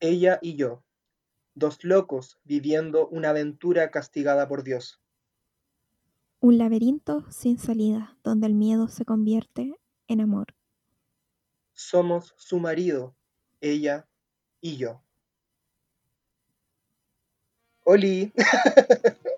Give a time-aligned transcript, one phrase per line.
[0.00, 0.82] Ella y yo,
[1.54, 4.98] dos locos viviendo una aventura castigada por Dios.
[6.40, 9.74] Un laberinto sin salida, donde el miedo se convierte
[10.08, 10.54] en amor.
[11.74, 13.14] Somos su marido,
[13.60, 14.08] ella
[14.62, 15.02] y yo.
[17.84, 18.32] Oli.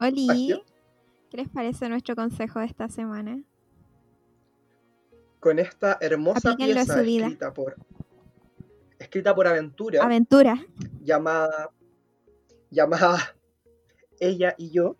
[0.00, 0.62] Oli,
[1.28, 3.42] ¿qué les parece nuestro consejo de esta semana?
[5.40, 7.76] Con esta hermosa Aplíquenlo pieza escrita por
[9.08, 10.62] escrita por Aventura Aventura,
[11.02, 11.70] llamada
[12.70, 13.34] llamada
[14.20, 14.96] Ella y yo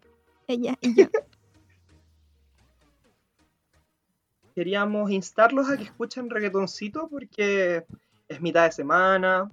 [0.47, 1.09] ella y yo.
[4.59, 7.87] queríamos instarlos a que escuchen reggaetoncito porque
[8.27, 9.49] es mitad de semana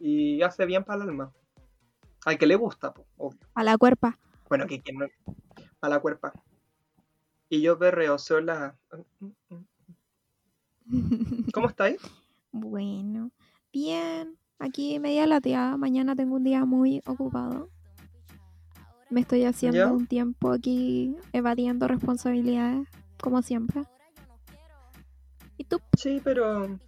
[0.00, 1.32] y hace bien para el alma.
[2.24, 3.38] Al que le gusta, po, obvio.
[3.54, 4.18] A la cuerpa.
[4.48, 5.06] Bueno, que quien no.
[5.80, 6.32] A la cuerpa.
[7.48, 8.76] Y yo perreo sola.
[11.54, 12.00] ¿Cómo estáis?
[12.50, 13.30] Bueno,
[13.74, 14.38] bien.
[14.58, 15.76] Aquí media lateada.
[15.76, 17.68] Mañana tengo un día muy ocupado.
[19.10, 19.92] Me estoy haciendo ¿Ya?
[19.92, 22.88] un tiempo aquí evadiendo responsabilidades,
[23.20, 23.82] como siempre.
[25.58, 25.80] ¿Y tú?
[25.98, 26.78] Sí, pero.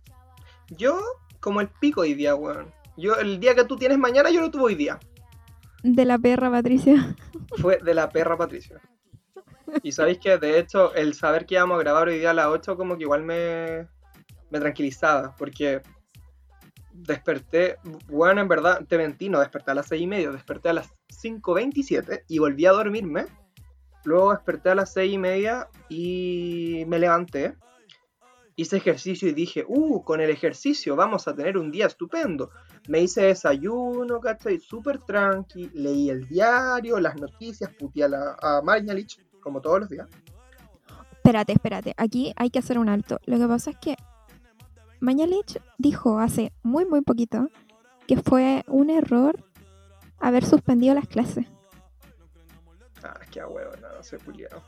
[0.71, 0.99] Yo,
[1.41, 2.73] como el pico hoy día, weón.
[2.97, 4.99] Yo, el día que tú tienes mañana, yo lo tuve hoy día.
[5.83, 7.15] De la perra, Patricia.
[7.59, 8.81] Fue de la perra Patricia.
[9.83, 12.47] Y sabéis que, de hecho, el saber que íbamos a grabar hoy día a las
[12.47, 13.87] 8, como que igual me,
[14.51, 15.35] me tranquilizaba.
[15.37, 15.83] Porque
[17.03, 17.77] desperté,
[18.09, 20.93] bueno, en verdad, te mentí, no desperté a las 6 y media, desperté a las
[21.09, 23.27] 5.27 y volví a dormirme.
[24.05, 27.57] Luego desperté a las 6 y media y me levanté.
[28.59, 32.51] Hice ejercicio y dije, uh, con el ejercicio vamos a tener un día estupendo.
[32.89, 34.59] Me hice desayuno, ¿cachai?
[34.59, 39.89] Súper tranqui, leí el diario, las noticias, puteé a, la, a Mañalich, como todos los
[39.91, 40.09] días.
[41.13, 41.93] Espérate, espérate.
[41.99, 43.19] Aquí hay que hacer un alto.
[43.27, 43.97] Lo que pasa es que
[45.07, 47.49] Mañalich dijo hace muy, muy poquito
[48.09, 49.39] que fue un error
[50.19, 51.47] haber suspendido las clases.
[53.05, 54.61] Ah, qué huevo, no, se culiao.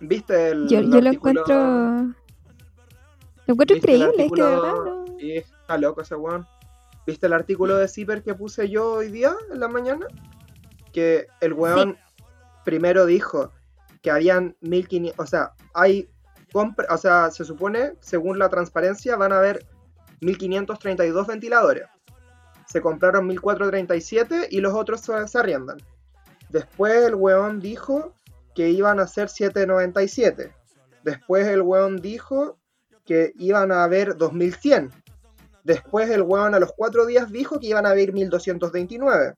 [0.00, 1.54] ¿Viste el Yo, yo lo artículo- encuentro.
[3.46, 6.46] Lo encuentro ¿Viste el increíble, es que de verdad no- Sí, está loco ese weón.
[7.08, 10.06] ¿Viste el artículo de Zipper que puse yo hoy día en la mañana?
[10.92, 11.98] Que el weón
[12.64, 13.50] primero dijo
[14.00, 16.08] que habían 1500, o sea, hay
[16.52, 19.66] compra, o sea, se supone, según la transparencia, van a haber
[20.20, 21.84] 1532 ventiladores.
[22.66, 25.78] Se compraron 1437 y los otros se, arriendan.
[26.50, 28.14] Después el weón dijo
[28.54, 30.52] que iban a ser 797.
[31.02, 32.58] Después el weón dijo
[33.04, 34.90] que iban a haber 2100.
[35.64, 39.34] Después el weón a los cuatro días dijo que iban a haber 1229.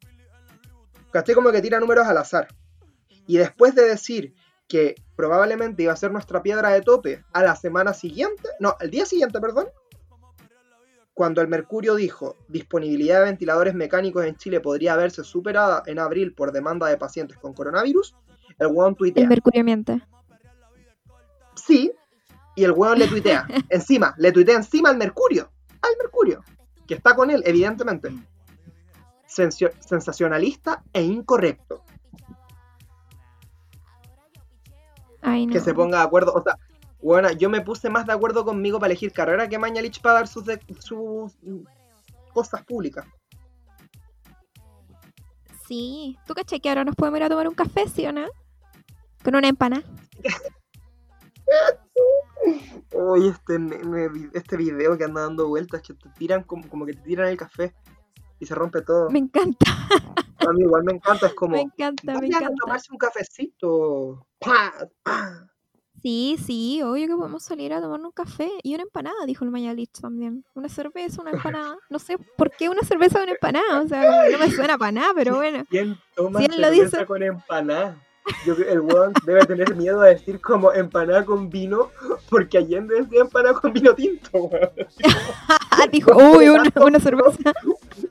[1.12, 2.48] Gasté como que tira números al azar.
[3.26, 4.34] Y después de decir
[4.68, 8.90] que probablemente iba a ser nuestra piedra de tope a la semana siguiente, no, el
[8.90, 9.66] día siguiente, perdón,
[11.14, 16.34] cuando el Mercurio dijo disponibilidad de ventiladores mecánicos en Chile podría verse superada en abril
[16.34, 18.16] por demanda de pacientes con coronavirus,
[18.58, 19.22] el weón tuitea.
[19.22, 20.00] El mercurio miente.
[21.54, 21.92] Sí,
[22.54, 23.46] y el weón le tuitea.
[23.68, 25.50] encima, le tuitea encima al Mercurio.
[25.82, 26.42] Al Mercurio.
[26.86, 28.10] Que está con él, evidentemente.
[29.26, 31.84] Sensacionalista e incorrecto.
[35.22, 35.52] Ay, no.
[35.52, 36.32] Que se ponga de acuerdo.
[36.34, 36.58] O sea,
[37.00, 40.28] bueno, yo me puse más de acuerdo conmigo para elegir carrera que Mañalich para dar
[40.28, 41.32] sus, de- sus
[42.32, 43.06] cosas públicas.
[45.66, 46.18] Sí.
[46.26, 48.26] ¿Tú caché que ahora nos podemos ir a tomar un café, sí o no?
[49.24, 49.82] Con una empanada.
[52.94, 53.58] Oye, este,
[54.34, 57.36] este video que anda dando vueltas, que te tiran como, como que te tiran el
[57.36, 57.72] café
[58.42, 59.08] y se rompe todo.
[59.10, 59.64] Me encanta,
[60.46, 61.54] A mí igual me encanta, es como.
[61.54, 62.54] me encanta, me Vayan a encanta.
[62.60, 64.26] tomarse un cafecito.
[64.40, 64.72] Pa,
[65.04, 65.48] pa.
[66.02, 69.52] Sí, sí, obvio que podemos salir a tomar un café y una empanada, dijo el
[69.52, 70.44] Mayalich también.
[70.54, 71.76] Una cerveza, una empanada.
[71.90, 73.82] No sé por qué una cerveza o una empanada.
[73.82, 75.64] O sea, no me suena para nada, pero bueno.
[75.70, 77.06] ¿Quién toma Si él lo cerveza dice.
[77.06, 78.04] con empanada?
[78.46, 81.90] Yo creo que el weón debe tener miedo a decir como empanada con vino,
[82.30, 84.70] porque Allende decía empanada con vino tinto, weón.
[85.92, 87.52] dijo, uy, una, una cerveza.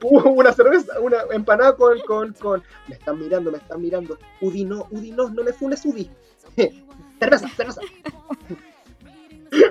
[0.02, 2.64] Uh, una cerveza, una empanada con, con, con.
[2.88, 4.18] Me están mirando, me están mirando.
[4.42, 6.10] Udi no, Udi no, no me funes Udi.
[7.20, 7.82] cerveza, cerveza.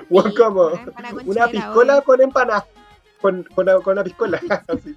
[0.09, 2.03] Weón, como una empanada con una chela, piscola obvio.
[2.03, 2.65] con empanada.
[3.21, 4.41] Con, con, una- con una piscola.
[4.67, 4.95] Así.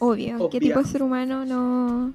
[0.00, 0.36] Obvio.
[0.36, 0.50] Obvio.
[0.50, 0.60] ¿Qué Obvia.
[0.60, 2.12] tipo de ser humano no,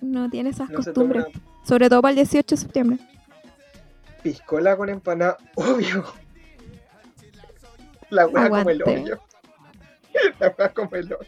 [0.00, 1.42] no tiene esas No se toma costumbres?
[1.66, 2.98] Sobre todo para el 18 de septiembre.
[4.22, 6.04] piscola con empanada, obvio.
[8.10, 9.20] La wea como el hoyo.
[10.40, 11.26] La wea como el hoyo.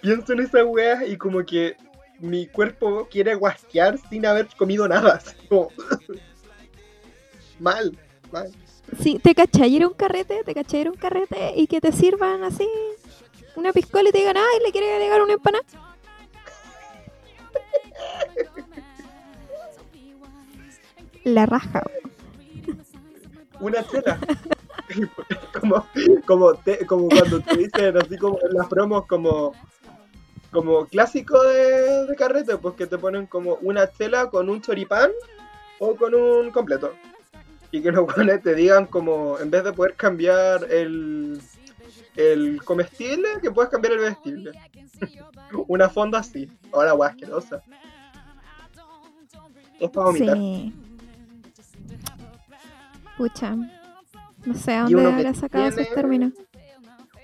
[0.00, 1.76] Pienso en esa wea y como que
[2.20, 5.20] mi cuerpo quiere guasquear sin haber comido nada.
[5.48, 5.68] como-
[7.60, 7.96] Mal.
[8.32, 8.50] Mal.
[9.00, 12.68] Sí, te cachai, un carrete, te cachai, un carrete y que te sirvan así
[13.56, 15.64] una piscola y te digan, ay, le quiere agregar una empanada.
[21.24, 21.82] La raja.
[23.60, 24.18] Una chela.
[25.60, 25.86] como,
[26.26, 29.54] como, te- como cuando te dicen así como en las promos como
[30.50, 35.10] como clásico de, de carrete, pues que te ponen como una chela con un choripán
[35.80, 36.92] o con un completo.
[37.72, 41.40] Y que los buenos te digan como, en vez de poder cambiar el,
[42.16, 44.52] el comestible, que puedes cambiar el vestible.
[45.68, 46.50] una fonda así.
[46.72, 47.62] Ahora guay, asquerosa.
[49.80, 50.36] Es para vomitar.
[50.36, 50.72] Sí.
[53.16, 53.56] Pucha.
[54.44, 56.32] No sé a dónde habrá sacado esos tiene- términos.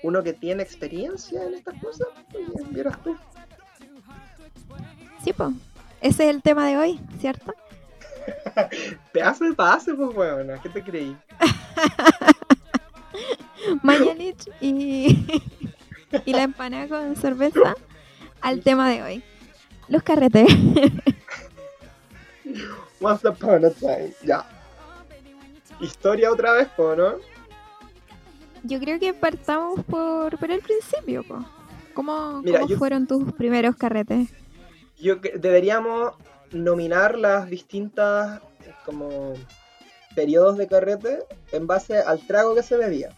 [0.03, 3.15] Uno que tiene experiencia en estas cosas, pues, vieras tú.
[5.23, 5.53] Sí, po.
[6.01, 7.53] Ese es el tema de hoy, ¿cierto?
[9.11, 10.59] Pedazo de pase, pues, weón.
[10.63, 11.15] ¿Qué te creí?
[13.83, 15.25] Mañalich y,
[16.25, 17.75] y la empanada con cerveza
[18.41, 19.23] al tema de hoy.
[19.87, 20.47] Los carretes.
[23.01, 24.13] Once upon a time.
[24.23, 24.45] Ya.
[25.79, 27.15] Historia otra vez, po, ¿no?
[28.63, 31.43] Yo creo que partamos por, por el principio, po.
[31.93, 34.29] ¿Cómo, Mira, cómo yo- fueron tus primeros carretes?
[34.99, 36.13] Yo deberíamos
[36.51, 38.39] nominar las distintas
[38.85, 39.33] como
[40.15, 41.19] periodos de carrete
[41.51, 43.09] en base al trago que se bebía.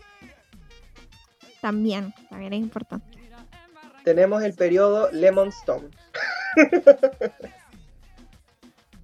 [1.63, 3.07] También, también es importante.
[4.04, 5.88] Tenemos el periodo Lemon Stone.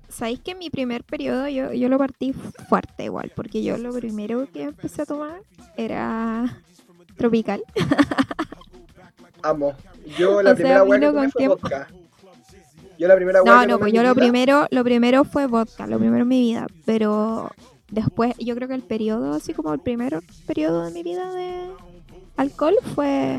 [0.10, 3.32] ¿Sabéis que mi primer periodo yo, yo lo partí fuerte igual?
[3.34, 5.40] Porque yo lo primero que empecé a tomar
[5.78, 6.58] era
[7.16, 7.64] tropical.
[9.44, 9.74] Amo.
[10.18, 11.58] Yo la O sea, primera hueá que tomé fue tiempo.
[11.62, 11.88] vodka.
[12.98, 15.98] Yo la primera No, no, pues yo lo vida- primero, lo primero fue vodka, lo
[15.98, 17.50] primero en mi vida, pero
[17.90, 21.70] después, yo creo que el periodo, así como el primer periodo de mi vida de
[22.40, 23.38] alcohol fue,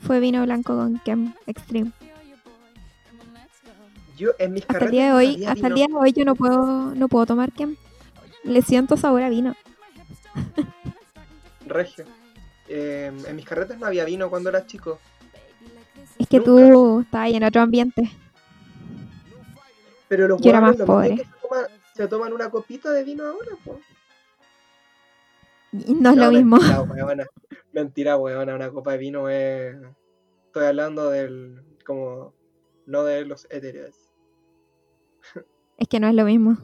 [0.00, 1.90] fue vino blanco con Kem Extreme.
[4.16, 6.34] Yo en mis Hasta el día de hoy, hasta el día de hoy yo no
[6.36, 7.76] puedo, no puedo tomar Kem.
[8.44, 9.54] Le siento sabor a vino.
[11.66, 12.04] Regio.
[12.68, 14.98] Eh, en mis carretes no había vino cuando era chico.
[16.18, 16.50] Es que Nunca.
[16.50, 18.10] tú estabas ahí en otro ambiente.
[20.08, 21.16] Pero los Yo era más pobre.
[21.16, 21.64] se toman,
[21.94, 23.80] se toman una copita de vino ahora, po.
[25.72, 26.58] No es lo mismo.
[27.76, 28.54] Mentira, weona.
[28.54, 29.76] Una copa de vino es.
[30.46, 31.62] Estoy hablando del.
[31.84, 32.32] como.
[32.86, 34.14] no de los éteres.
[35.76, 36.56] Es que no es lo mismo.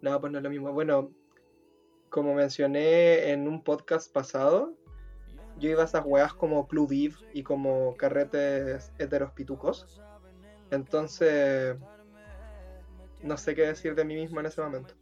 [0.00, 0.72] No, pues no es lo mismo.
[0.72, 1.10] Bueno,
[2.10, 4.72] como mencioné en un podcast pasado,
[5.58, 10.00] yo iba a esas weas como Club Viv y como carretes heteros pitucos.
[10.70, 11.76] Entonces,
[13.20, 14.94] no sé qué decir de mí mismo en ese momento.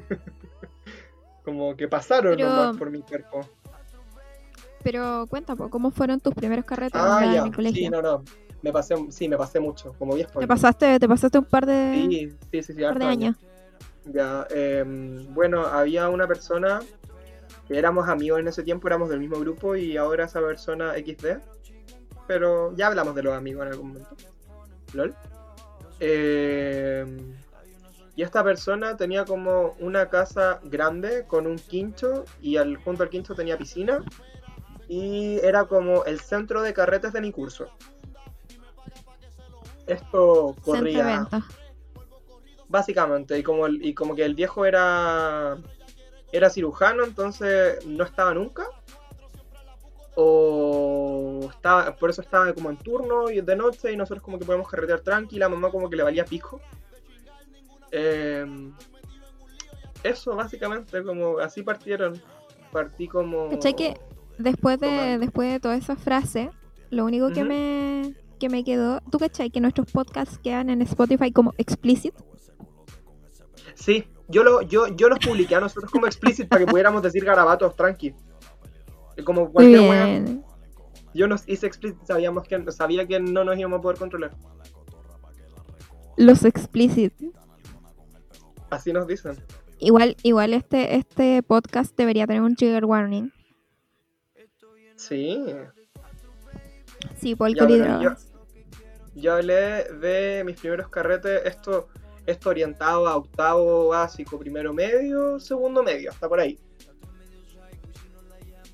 [1.44, 3.46] como que pasaron Pero- nomás por mi cuerpo.
[4.82, 7.84] Pero cuenta, po, ¿cómo fueron tus primeros carretes Ah, en el colegio?
[7.84, 8.22] Sí, no, no.
[8.62, 11.92] Me pasé, sí, me pasé mucho, como 10 ¿Te pasaste, te pasaste un par de,
[11.94, 13.36] Sí, sí, sí, sí, un par de años.
[13.36, 13.52] años?
[14.04, 16.80] Ya, em, bueno, había una persona
[17.66, 21.38] que éramos amigos en ese tiempo, éramos del mismo grupo y ahora esa persona XD,
[22.28, 24.16] pero ya hablamos de los amigos en algún momento.
[24.94, 25.14] LOL.
[26.00, 27.34] Em,
[28.14, 33.08] y esta persona tenía como una casa grande con un quincho y al, junto al
[33.08, 34.04] quincho tenía piscina
[34.94, 37.70] y era como el centro de carretes de mi curso.
[39.86, 41.26] Esto corría
[42.68, 45.56] básicamente y como el- y como que el viejo era
[46.30, 48.64] era cirujano entonces no estaba nunca
[50.14, 54.44] o estaba por eso estaba como en turno y de noche y nosotros como que
[54.46, 56.60] podemos carretear tranquila mamá como que le valía pico
[57.90, 58.72] Em,
[60.02, 62.20] eso básicamente como así partieron.
[62.72, 63.94] Partí como ¿Cachai que
[64.42, 66.50] después de, después de toda esa frase,
[66.90, 71.30] lo único que me que me quedó, ¿tú cachai que nuestros podcasts quedan en Spotify
[71.30, 72.14] como explicit?
[73.74, 77.24] sí yo lo yo yo los publiqué a nosotros como explicit para que pudiéramos decir
[77.24, 78.14] garabatos tranqui
[79.24, 80.44] como cualquier bien.
[81.14, 84.34] Yo nos hice explícito, sabíamos que sabía que no nos íbamos a poder controlar.
[86.16, 87.12] Los explicit.
[88.70, 89.36] Así nos dicen.
[89.78, 93.30] Igual, igual este, este podcast debería tener un trigger warning.
[95.08, 95.44] Sí.
[97.20, 97.66] Sí, por yo,
[99.14, 101.88] yo hablé de mis primeros carretes, esto,
[102.26, 106.58] esto orientado a octavo básico, primero medio, segundo medio, hasta por ahí.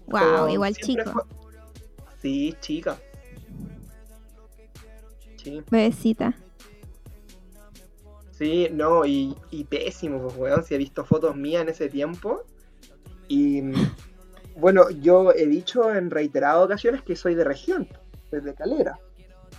[0.06, 1.10] Wow, igual chico.
[1.10, 1.22] fue-
[2.20, 2.98] Sí, chica.
[5.36, 6.34] Sí, Bebecita.
[8.32, 10.64] Sí, no, y, y pésimo, pues, weón.
[10.64, 12.44] Si he visto fotos mías en ese tiempo.
[13.28, 13.62] Y
[14.58, 17.88] bueno, yo he dicho en reiteradas ocasiones que soy de región,
[18.30, 18.98] desde Calera.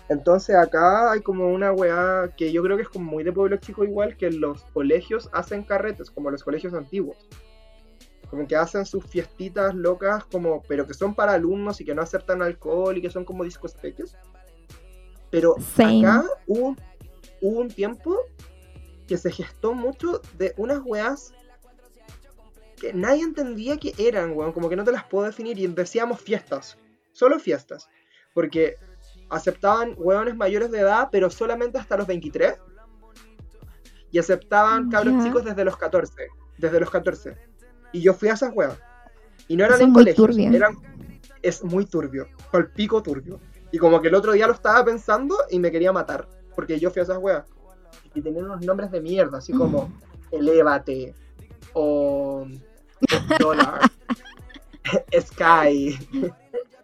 [0.10, 3.58] Entonces acá hay como una weá que yo creo que es como muy de pueblo
[3.58, 7.18] chico igual, que los colegios hacen carretes, como los colegios antiguos.
[8.30, 12.02] Como que hacen sus fiestitas locas, como, pero que son para alumnos y que no
[12.02, 14.16] aceptan alcohol y que son como discos peques.
[15.30, 16.06] Pero Same.
[16.06, 16.76] acá hubo,
[17.42, 18.18] hubo un tiempo
[19.08, 21.34] que se gestó mucho de unas weas
[22.80, 24.52] que nadie entendía que eran, weón.
[24.52, 26.78] Como que no te las puedo definir y decíamos fiestas.
[27.12, 27.90] Solo fiestas.
[28.34, 28.76] Porque
[29.30, 32.56] aceptaban weones mayores de edad, pero solamente hasta los 23.
[34.12, 35.24] Y aceptaban cabros Ya.
[35.24, 36.28] chicos desde los 14.
[36.58, 37.38] Desde los 14.
[37.94, 38.78] Y yo fui a esas weas.
[39.48, 40.38] Y no eran es en colegios.
[40.38, 40.76] Eran...
[41.42, 42.28] Es muy turbio.
[42.52, 43.40] Al pico turbio.
[43.72, 46.28] Y como que el otro día lo estaba pensando y me quería matar.
[46.56, 47.46] Porque yo fui a esas weas.
[48.14, 49.92] Y tenían unos nombres de mierda, así como
[50.32, 51.14] Elévate.
[51.74, 52.48] O.
[53.40, 53.82] Dollar.
[55.20, 55.98] Sky.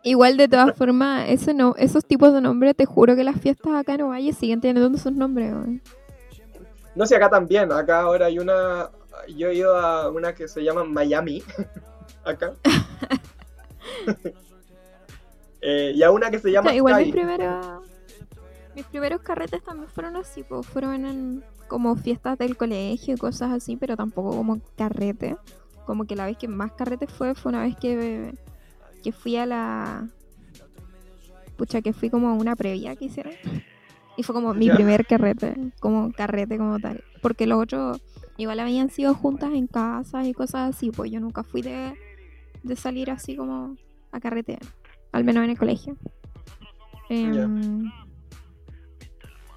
[0.03, 3.73] Igual de todas formas, ese no, esos tipos de nombres, te juro que las fiestas
[3.73, 5.53] acá en Ovalle siguen teniendo esos nombres.
[6.93, 7.71] No sé, acá también.
[7.71, 8.89] Acá ahora hay una.
[9.35, 11.43] Yo he ido a una que se llama Miami.
[12.23, 12.53] acá.
[15.67, 17.05] Eh, y a una que se llama O sea, igual Sky.
[17.05, 17.65] mis primeros,
[18.75, 23.51] mis primeros carretes también fueron así, pues fueron en como fiestas del colegio y cosas
[23.51, 25.37] así, pero tampoco como carrete.
[25.85, 28.33] Como que la vez que más carrete fue fue una vez que,
[29.03, 30.07] que fui a la...
[31.57, 33.33] Pucha, que fui como a una previa que hicieron.
[34.17, 37.03] Y fue como mi primer carrete, como carrete como tal.
[37.21, 38.01] Porque los otros
[38.37, 41.93] igual habían sido juntas en casas y cosas así, pues yo nunca fui de,
[42.63, 43.77] de salir así como
[44.11, 44.61] a carretear.
[45.11, 45.97] Al menos en el colegio.
[47.09, 47.91] Em,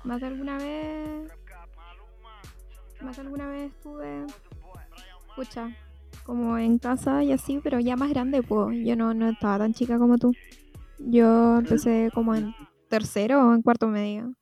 [0.05, 1.33] Más de alguna vez.
[3.01, 4.27] Más de alguna vez estuve.
[5.35, 5.71] Pucha.
[6.29, 8.77] Como en casa y así, pero ya más grande, pues.
[8.85, 10.35] Yo no, no estaba tan chica como tú.
[10.99, 12.55] Yo empecé como en
[12.91, 14.35] tercero o en cuarto medio.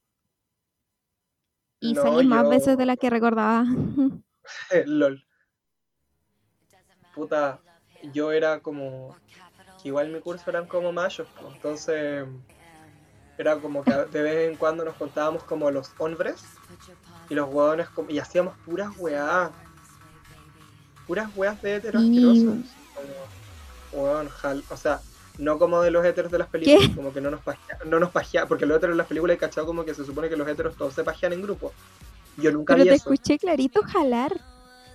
[1.78, 3.64] Y No, salí más yo- veces de las que recordaba.
[4.86, 5.24] LOL.
[7.14, 7.60] Puta,
[8.12, 9.14] yo era como.
[9.84, 12.26] igual mi curso eran como machos, pues, entonces.
[13.38, 16.42] Era como que de vez en cuando nos contábamos como los hombres
[17.28, 19.52] y los hueones como, y hacíamos puras weá.
[21.06, 22.64] Puras weas de heteros Y- asquerosos.
[23.90, 25.00] Como, weón, jal- o sea,
[25.38, 28.10] no como de los heteros de las películas, como que no nos pajea, no nos
[28.10, 30.48] pajea, porque los heteros de las películas he cachado como que se supone que los
[30.48, 31.72] heteros todos se pajean en grupo.
[32.38, 33.10] Yo nunca Pero vi te eso.
[33.12, 34.32] escuché clarito jalar.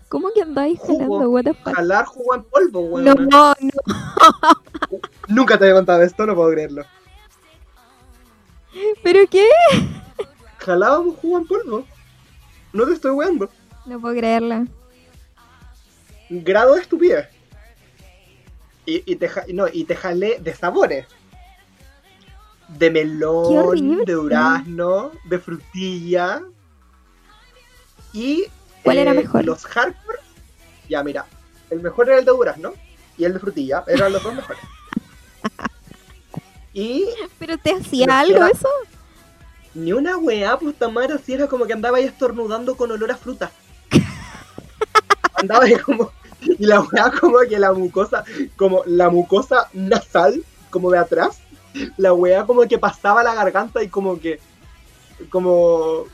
[0.10, 1.30] ¿Cómo que andáis jalando?
[1.30, 1.74] What the fuck?
[1.74, 3.06] Jalar jugo en polvo, weón.
[3.06, 3.54] No, no.
[5.30, 6.84] Nunca te había contado esto, no puedo creerlo.
[9.04, 9.48] ¿Pero qué?
[10.58, 11.86] Jalábamos jugo en polvo.
[12.74, 13.50] No te estoy weando.
[13.86, 14.66] No puedo creerla.
[16.34, 17.28] Grado de estupidez.
[18.86, 21.06] Y, y te, no, y te jalé de sabores.
[22.70, 26.42] De melón, de durazno, de frutilla.
[28.14, 28.46] Y
[28.84, 29.44] ¿Cuál era eh, mejor?
[29.44, 30.20] los hardcore.
[30.88, 31.26] Ya, mira.
[31.70, 32.74] El mejor era el de durazno
[33.18, 33.84] y el de frutilla.
[33.88, 34.62] Eran los dos mejores.
[36.74, 37.04] Y
[37.38, 38.70] ¿Pero te hacía algo era- eso?
[39.74, 43.18] Ni una weá, pues Tamara, si era como que andaba ahí estornudando con olor a
[43.18, 43.52] fruta.
[45.36, 46.14] andaba ahí como.
[46.42, 48.24] Y la weá como que la mucosa,
[48.56, 51.40] como la mucosa nasal, como de atrás,
[51.98, 54.40] la weá como que pasaba la garganta y como que.
[55.30, 56.06] como.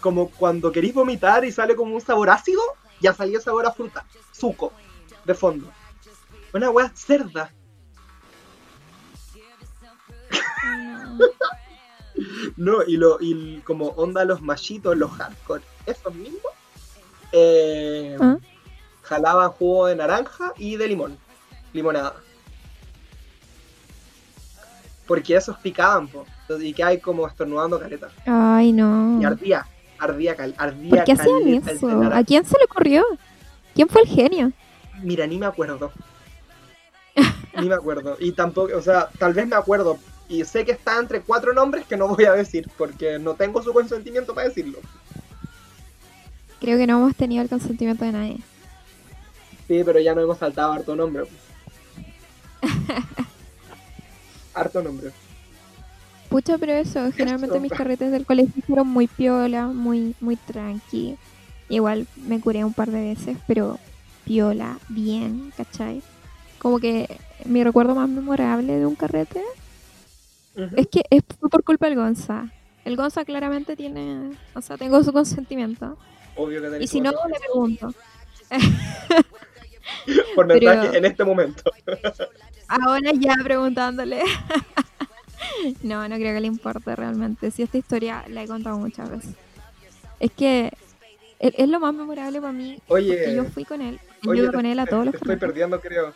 [0.00, 2.62] como cuando queréis vomitar y sale como un sabor ácido,
[3.00, 4.72] ya salía sabor a fruta, suco,
[5.24, 5.70] de fondo.
[6.52, 7.52] Una weá cerda.
[12.56, 16.52] No, y, lo, y como onda los machitos, los hardcore, esos mismos,
[17.32, 18.36] eh, ¿Ah?
[19.10, 21.18] Jalaban jugo de naranja y de limón,
[21.72, 22.14] limonada.
[25.04, 28.08] Porque esos picaban, po, entonces, y que hay como estornudando caleta.
[28.24, 29.20] Ay, no.
[29.20, 29.66] Y ardía,
[29.98, 31.88] ardía, cal, ardía ¿Por qué hacían eso?
[32.12, 33.04] ¿A quién se le ocurrió?
[33.74, 34.52] ¿Quién fue el genio?
[35.02, 35.90] Mira, ni me acuerdo.
[37.60, 38.16] ni me acuerdo.
[38.20, 39.98] Y tampoco, o sea, tal vez me acuerdo.
[40.28, 43.60] Y sé que está entre cuatro nombres que no voy a decir, porque no tengo
[43.60, 44.78] su consentimiento para decirlo.
[46.60, 48.38] Creo que no hemos tenido el consentimiento de nadie.
[49.70, 51.26] Sí, pero ya no hemos saltado harto nombre.
[54.54, 55.12] harto nombre.
[56.28, 61.16] Pucha, pero eso, generalmente mis carretes del colegio fueron muy piola, muy, muy tranqui.
[61.68, 63.78] Igual me curé un par de veces, pero
[64.24, 66.02] piola, bien, ¿cachai?
[66.58, 67.06] Como que
[67.44, 69.40] mi recuerdo más memorable de un carrete
[70.74, 72.50] es que es, por culpa del Gonza.
[72.84, 75.96] El Gonza claramente tiene, o sea, tengo su consentimiento.
[76.34, 77.94] Obvio que Y si no, le pregunto.
[80.34, 81.70] Por pero- mensaje en este momento.
[82.68, 84.22] Ahora ya preguntándole.
[85.82, 87.50] no, no creo que le importe realmente.
[87.50, 89.34] Si esta historia la he contado muchas veces.
[90.20, 90.72] Es que
[91.38, 92.78] es, es lo más memorable para mí.
[92.88, 93.98] Oye, Porque yo fui con él.
[94.22, 96.12] Yo oye, iba te- con él a te- todos los te estoy perdiendo, creo.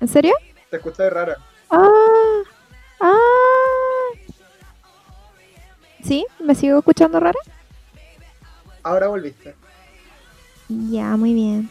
[0.00, 0.32] ¿En serio?
[0.70, 1.36] Te escuché rara.
[1.70, 1.86] Ah,
[3.00, 3.16] ah.
[6.02, 6.26] ¿Sí?
[6.40, 7.38] ¿Me sigo escuchando rara?
[8.82, 9.54] Ahora volviste.
[10.68, 11.70] Ya, muy bien.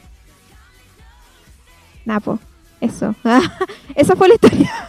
[2.08, 2.40] Napo,
[2.80, 3.14] eso.
[3.96, 4.72] Esa fue la historia.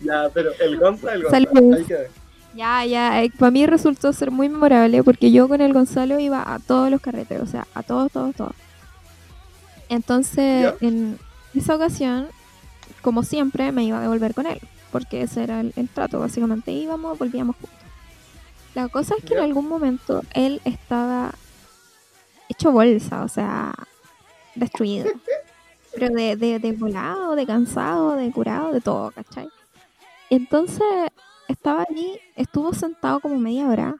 [0.00, 1.36] Ya, pero el Gonza, el Gonza.
[1.36, 1.80] Saludos.
[1.80, 2.10] Ahí quedé.
[2.54, 6.58] Ya, ya, para mí resultó ser muy memorable porque yo con el Gonzalo iba a
[6.60, 8.54] todos los carretes, o sea, a todos, todos, todos.
[9.90, 10.86] Entonces, ¿Ya?
[10.86, 11.18] en
[11.54, 12.28] esa ocasión,
[13.02, 14.60] como siempre, me iba a devolver con él,
[14.90, 17.78] porque ese era el, el trato, básicamente íbamos, volvíamos juntos.
[18.74, 19.40] La cosa es que ¿Ya?
[19.40, 21.32] en algún momento él estaba
[22.48, 23.74] hecho bolsa, o sea,
[24.54, 25.10] destruido.
[25.92, 29.48] Pero de, de, de volado, de cansado, de curado, de todo, ¿cachai?
[30.30, 30.86] Entonces,
[31.48, 33.96] estaba allí, estuvo sentado como media hora,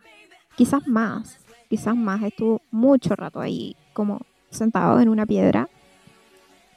[0.57, 1.38] quizás más,
[1.69, 5.69] quizás más, estuvo mucho rato ahí como sentado en una piedra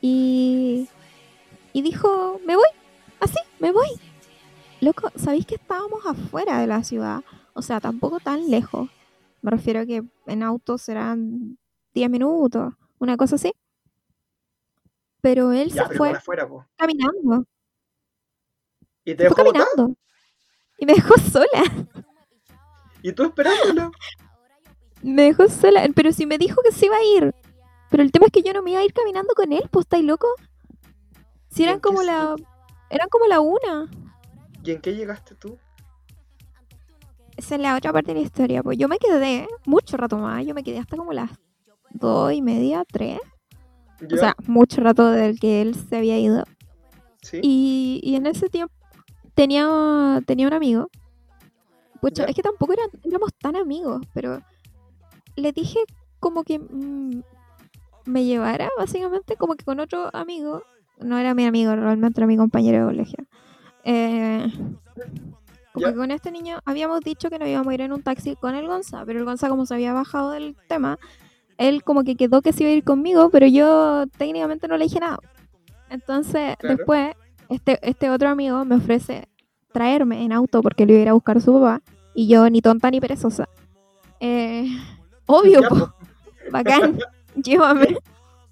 [0.01, 0.89] y,
[1.72, 2.68] y dijo, me voy,
[3.20, 3.88] así, me voy.
[4.82, 7.24] Loco, ¿sabéis que estábamos afuera de la ciudad?
[7.53, 8.89] O sea, tampoco tan lejos.
[9.42, 11.58] Me refiero a que en auto serán
[11.94, 13.53] 10 minutos, una cosa así.
[15.24, 17.46] Pero él Ya, se pero fue afuera, caminando,
[19.06, 19.65] Y te fue dejó botar.
[19.72, 19.98] caminando.
[20.77, 21.63] Y me dejó sola.
[23.01, 23.92] Y tú esperándolo.
[25.01, 27.34] Me dejó sola, pero si me dijo que se iba a ir.
[27.89, 29.86] Pero el tema es que yo no me iba a ir caminando con él, pues
[29.86, 30.27] estáis loco.
[31.50, 32.36] Si ¿Y eran como la.
[32.89, 33.89] Eran como la una.
[34.62, 35.58] ¿Y en qué llegaste tú?
[37.38, 38.62] Esa es la otra parte de la historia.
[38.62, 40.46] Pues yo me quedé mucho rato más.
[40.46, 41.30] Yo me quedé hasta como las
[41.92, 43.20] dos y media, tres.
[44.09, 44.16] ¿Ya?
[44.16, 46.44] O sea, mucho rato del que él se había ido.
[47.22, 47.39] ¿Sí?
[47.42, 48.74] Y, y en ese tiempo
[49.35, 50.89] tenía, tenía un amigo.
[52.01, 52.29] Pucha, ¿Ya?
[52.29, 54.42] es que tampoco eran- éramos tan amigos, pero
[55.35, 55.79] le dije
[56.20, 57.22] como que mm,
[58.05, 60.63] me llevara, básicamente, como que con otro amigo.
[61.00, 63.25] No era mi amigo, realmente era mi compañero de colegio.
[63.85, 64.48] Eh,
[65.74, 68.35] como que con este niño habíamos dicho que nos íbamos a ir en un taxi
[68.35, 71.00] con el Gonza, pero el Gonza, como se había bajado del tema,
[71.57, 74.85] él como que quedó que se iba a ir conmigo, pero yo técnicamente no le
[74.85, 75.20] dije nada.
[75.89, 76.75] Entonces, Claro.
[76.77, 77.16] después,
[77.50, 79.27] este, este otro amigo me ofrece
[79.72, 81.81] traerme en auto porque le iba a ir a buscar a su papá,
[82.16, 83.48] y yo ni tonta ni perezosa.
[84.20, 84.68] Eh,
[85.25, 85.94] obvio, po, po.
[86.51, 86.98] bacán,
[87.35, 87.98] llévame.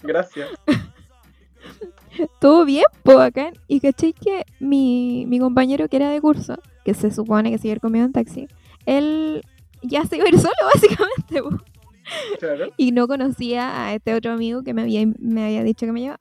[0.03, 0.49] Gracias.
[2.39, 3.53] todo bien, po, bacán.
[3.67, 7.67] Y caché que mi, mi compañero que era de curso, que se supone que se
[7.67, 8.47] iba a ir conmigo en taxi,
[8.85, 9.43] él
[9.83, 11.63] ya se iba a ir solo, básicamente, po.
[12.39, 12.69] Claro.
[12.77, 16.01] Y no conocía a este otro amigo que me había, me había dicho que me
[16.01, 16.19] llevaba.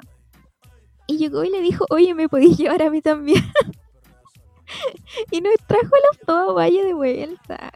[1.07, 3.43] Y llegó y le dijo, oye, ¿me podéis llevar a mí también?
[5.31, 7.73] y nos trajo a los dos a Valle de vuelta.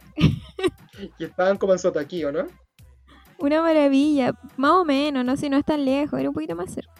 [1.17, 2.47] Y estaban como en Sotaquí, ¿o no?
[3.37, 6.73] Una maravilla, más o menos, no sé, no es tan lejos, era un poquito más
[6.73, 6.93] cerca.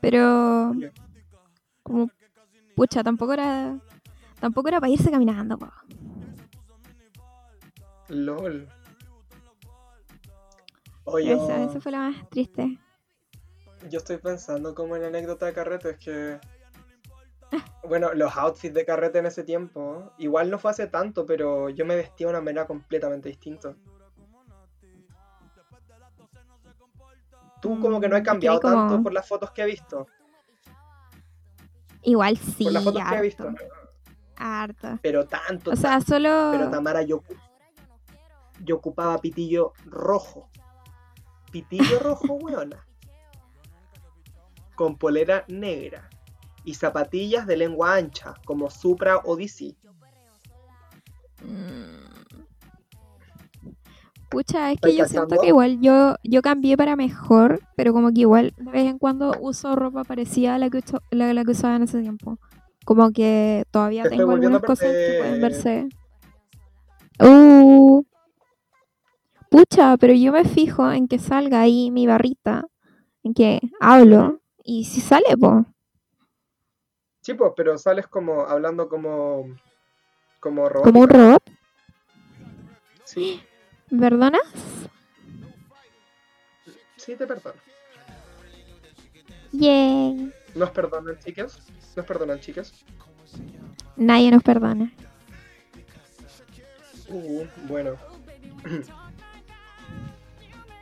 [0.00, 0.72] Pero,
[1.82, 2.08] como,
[2.76, 3.76] pucha, tampoco era,
[4.38, 5.68] tampoco era para irse caminando, po.
[8.08, 8.68] LOL.
[11.04, 12.78] Oye, Eso, eso fue lo más triste.
[13.90, 16.40] yo estoy pensando como en anécdota de carrete, es que...
[17.86, 21.84] Bueno, los outfits de carrete en ese tiempo, igual no fue hace tanto, pero yo
[21.84, 23.74] me vestía de una manera completamente distinta.
[27.60, 30.06] Tú como que no he Mm, cambiado como- tanto por las fotos que he visto.
[32.02, 33.48] Igual sí, Por las fotos que he visto.
[34.36, 34.98] harto.
[35.02, 36.48] Pero tanto, O sea, solo...
[36.52, 37.22] Pero Tamara, yo,
[38.62, 40.50] yo ocupaba pitillo rojo.
[41.54, 42.84] Pitillo rojo, weona.
[44.74, 46.10] Con polera negra.
[46.64, 49.76] Y zapatillas de lengua ancha, como Supra o DC.
[51.44, 51.94] Mm.
[54.30, 58.12] Pucha, es ¿Estáis que yo siento que igual yo, yo cambié para mejor, pero como
[58.12, 61.44] que igual de vez en cuando uso ropa parecida a la que, uso- la, la
[61.44, 62.40] que usaba en ese tiempo.
[62.84, 65.88] Como que todavía Te tengo algunas cosas que pueden verse.
[67.20, 68.02] Uh.
[69.54, 72.66] Pucha, pero yo me fijo en que salga ahí mi barrita,
[73.22, 75.64] en que hablo, y si sale, po.
[77.20, 79.56] Sí, pues, pero sales como hablando como.
[80.40, 80.84] como robot.
[80.84, 81.42] Como un robot,
[83.04, 83.40] Sí,
[83.90, 84.32] ¿verdad?
[86.96, 87.60] sí, te perdono.
[89.52, 90.32] Yay.
[90.56, 91.60] ¿Nos perdonan, chicas?
[91.94, 92.84] ¿Nos perdonan, chicas?
[93.94, 94.92] Nadie nos perdona.
[97.08, 97.96] Uh, bueno.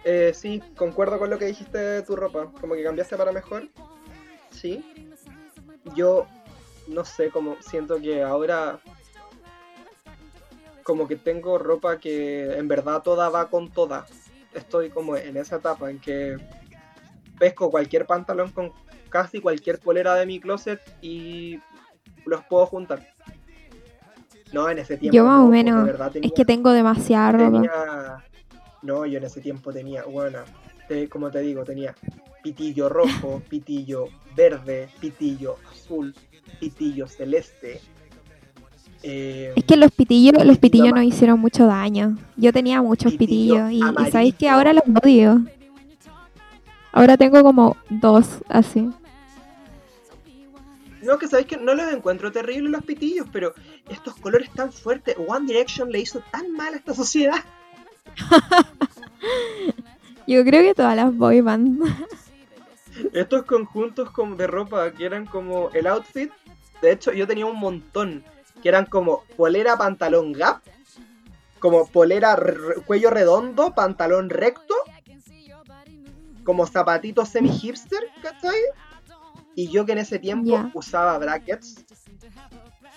[0.05, 2.51] Eh, sí, concuerdo con lo que dijiste de tu ropa.
[2.61, 3.69] Como que cambiaste para mejor.
[4.51, 5.13] Sí.
[5.95, 6.27] Yo
[6.89, 8.81] no sé, como siento que ahora
[10.83, 14.07] como que tengo ropa que en verdad toda va con toda.
[14.53, 16.37] Estoy como en esa etapa en que
[17.39, 18.73] pesco cualquier pantalón con
[19.09, 21.61] casi cualquier polera de mi closet y
[22.27, 23.07] los puedo juntar.
[24.53, 25.17] No, en ese tiempo.
[25.17, 25.89] Yo más o menos.
[26.21, 27.45] Es que tengo demasiada ropa.
[27.53, 28.25] tenía-
[28.83, 30.41] No, yo en ese tiempo tenía, bueno,
[30.89, 31.95] te- como te digo, tenía
[32.43, 36.15] pitillo rojo, pitillo verde, pitillo azul,
[36.59, 37.81] pitillo celeste.
[39.05, 41.15] eh, Es que los pitillos, los Pitillo pitillos amarillo.
[41.15, 42.17] hicieron mucho daño.
[42.37, 45.45] Yo tenía muchos Pitillo pitillos y, y sabéis que ahora los odio.
[46.93, 48.89] Ahora tengo como dos así.
[51.03, 53.55] No, que sabéis que no los encuentro terribles los pitillos, pero
[53.89, 57.41] estos colores tan fuertes, One Direction le hizo tan mal a esta sociedad.
[60.27, 61.81] Yo creo que todas las boy band.
[63.13, 66.31] Estos conjuntos de ropa que eran como el outfit,
[66.81, 68.23] de hecho yo tenía un montón,
[68.63, 70.61] que eran como polera, pantalón gap,
[71.59, 74.75] como polera re- cuello redondo, pantalón recto,
[76.45, 78.59] como zapatitos semi hipster, ¿cachai?
[79.55, 81.85] Y yo que en ese tiempo usaba brackets,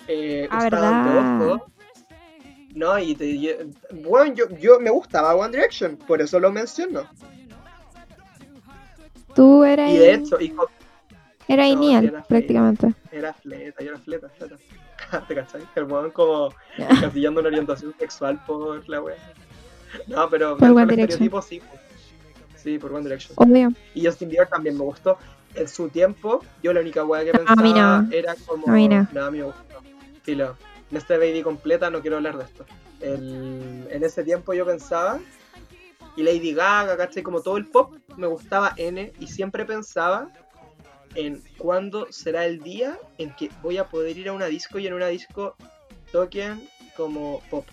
[0.08, 0.70] eh, Ah, usaba
[2.76, 3.52] no, y te- yo-
[4.04, 7.08] bueno, yo, yo me gustaba One Direction, por eso lo menciono.
[9.34, 10.68] Tú eras, Y de hecho, y co-
[11.48, 12.94] eras no, era prácticamente.
[13.12, 14.56] Era fleta, yo era fleta, fleta.
[15.28, 15.62] ¿Te cachai?
[15.74, 16.50] El weón como
[17.00, 19.16] casillando una orientación sexual por la wea.
[20.06, 21.42] No, pero Por One Direction.
[21.42, 21.60] sí.
[22.56, 23.34] Sí, por One Direction.
[23.36, 23.72] Obvio.
[23.94, 25.18] Y Justin Bieber también me gustó.
[25.54, 28.12] En su tiempo, yo la única wea que No, a mí pensaba no.
[28.12, 28.68] era como.
[28.68, 28.96] A mí no.
[29.22, 29.62] a mí me gustó.
[30.22, 30.56] Filo.
[30.90, 32.64] En este baby completa no quiero hablar de esto.
[33.00, 35.20] El- en ese tiempo yo pensaba.
[36.16, 37.22] Y Lady Gaga, ¿cachai?
[37.22, 39.12] Como todo el pop, me gustaba N.
[39.20, 40.30] Y siempre pensaba
[41.14, 44.86] en cuándo será el día en que voy a poder ir a una disco y
[44.86, 45.56] en una disco
[46.12, 47.66] toquen como pop.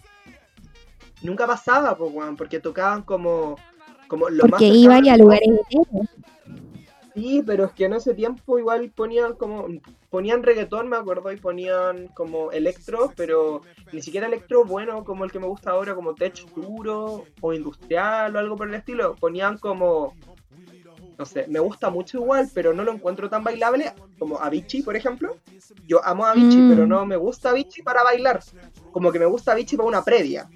[1.22, 3.58] Nunca pasaba, po, porque tocaban como,
[4.08, 6.08] como lo más Porque cercano iba al a lugares enteros.
[7.14, 9.68] Sí, pero es que en ese tiempo igual ponían como
[10.10, 15.32] ponían reggaetón, me acuerdo, y ponían como electro, pero ni siquiera electro bueno como el
[15.32, 19.16] que me gusta ahora, como tech duro o industrial o algo por el estilo.
[19.16, 20.14] Ponían como
[21.16, 24.96] no sé, me gusta mucho igual, pero no lo encuentro tan bailable como Avicii, por
[24.96, 25.38] ejemplo.
[25.88, 26.70] Yo amo a Avicii, Mm.
[26.70, 28.40] pero no me gusta Avicii para bailar.
[28.92, 30.50] Como que me gusta Avicii para una previa,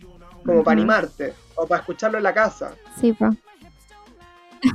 [0.43, 2.73] como para animarte o para escucharlo en la casa.
[2.99, 3.29] Sí, po.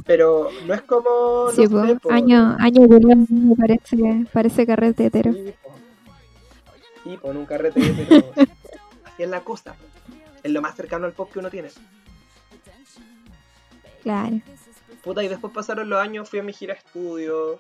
[0.06, 1.86] Pero no es como Sí, no po.
[1.86, 5.32] sé, po, Año, año de me parece, parece carrete hetero.
[5.32, 5.54] Sí.
[7.04, 8.32] Sí, po, en un carrete, pero
[9.04, 9.74] así es la cosa.
[10.42, 11.68] Es lo más cercano al pop que uno tiene.
[14.02, 14.40] Claro.
[15.02, 17.58] Puta, y después pasaron los años, fui a mi gira estudio.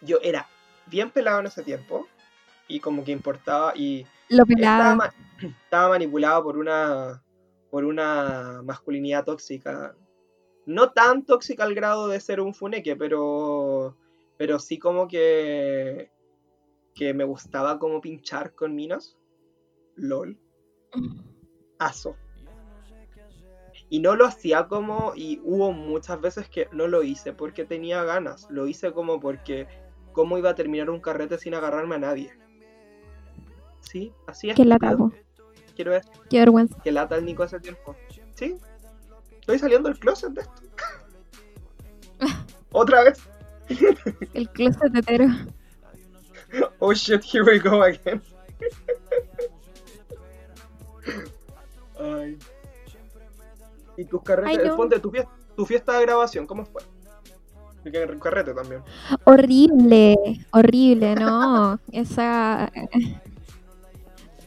[0.00, 0.46] Yo era
[0.86, 2.06] bien pelado en ese tiempo.
[2.68, 3.72] Y como que importaba.
[3.76, 4.96] Y Lo estaba, pelado.
[4.96, 5.14] ma-
[5.64, 7.22] estaba manipulado por una.
[7.70, 9.94] por una masculinidad tóxica.
[10.66, 13.96] No tan tóxica al grado de ser un funeque, pero.
[14.36, 16.10] Pero sí como que.
[16.94, 19.16] que me gustaba como pinchar con minas.
[19.96, 20.38] LOL.
[21.78, 22.16] Aso.
[23.90, 28.02] Y no lo hacía como, y hubo muchas veces que no lo hice porque tenía
[28.02, 29.68] ganas, lo hice como porque
[30.12, 32.32] cómo iba a terminar un carrete sin agarrarme a nadie.
[33.80, 34.56] Sí, así es.
[34.56, 35.12] Qué lata, po.
[35.76, 36.80] Quiero decir Qué vergüenza.
[36.82, 37.94] que lata el Nico hace tiempo.
[38.34, 38.56] Sí,
[39.44, 40.62] estoy saliendo del closet de esto.
[42.72, 43.20] Otra vez.
[44.32, 45.26] El closet hetero.
[46.78, 48.22] Oh shit, here we go again.
[52.00, 52.38] Ay.
[53.98, 54.72] ¿Y tus carretes?
[54.72, 56.82] Ponte tu fiesta, tu fiesta de grabación, ¿cómo fue?
[57.84, 58.82] El carrete también.
[59.24, 60.16] Horrible,
[60.52, 61.78] horrible, no.
[61.92, 62.72] Esa.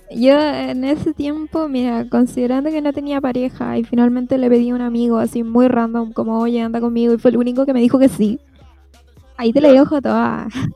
[0.10, 4.76] Yo en ese tiempo, mira, considerando que no tenía pareja y finalmente le pedí a
[4.76, 7.82] un amigo así muy random, como, oye, anda conmigo, y fue el único que me
[7.82, 8.40] dijo que sí.
[9.36, 9.72] Ahí te Ya.
[9.72, 10.48] dejo toda.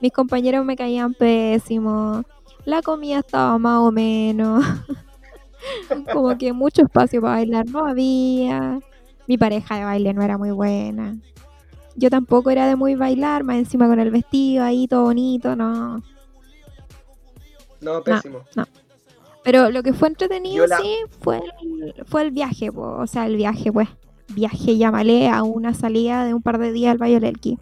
[0.00, 2.22] Mis compañeros me caían pésimo.
[2.64, 4.64] La comida estaba más o menos.
[6.12, 8.80] como que mucho espacio para bailar no había.
[9.28, 11.16] Mi pareja de baile no era muy buena.
[11.94, 16.02] Yo tampoco era de muy bailar, más encima con el vestido ahí todo bonito, no.
[17.82, 18.40] No, pésimo.
[19.44, 22.82] Pero lo que fue entretenido, la- sí, fue el, fue el viaje, po.
[22.98, 23.88] o sea, el viaje, pues.
[24.28, 27.58] Viaje, llámale a una salida de un par de días al Valle del Elqui.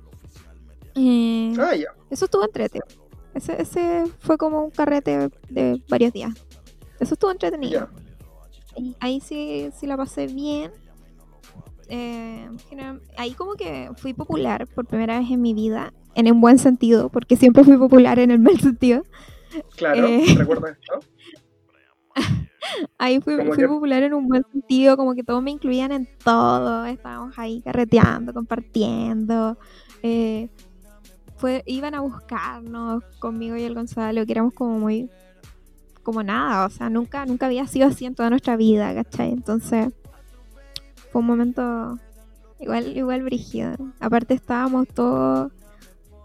[0.94, 1.88] Eh, Ah, ya.
[2.10, 2.86] eso estuvo entretenido.
[3.34, 6.32] Ese, ese fue como un carrete de varios días.
[7.00, 7.88] Eso estuvo entretenido.
[8.76, 8.92] Ya.
[9.00, 10.70] Ahí sí, sí la pasé bien.
[11.88, 12.48] Eh,
[13.16, 17.08] ahí como que fui popular por primera vez en mi vida, en un buen sentido,
[17.08, 19.04] porque siempre fui popular en el mal sentido.
[19.76, 20.24] Claro, Eh.
[20.36, 21.00] ¿recuerdas esto?
[22.98, 26.08] Ahí fui, fui que- popular en un buen sentido, como que todos me incluían en
[26.22, 29.56] todo, estábamos ahí carreteando, compartiendo.
[30.02, 30.48] eh,
[31.36, 35.08] fue, iban a buscarnos conmigo y el Gonzalo, que éramos como muy,
[36.02, 39.30] como nada, o sea, nunca, nunca había sido así en toda nuestra vida, ¿cachai?
[39.30, 39.88] Entonces,
[41.10, 41.98] fue un momento
[42.58, 43.72] igual, igual brígido.
[44.00, 45.50] Aparte estábamos todos,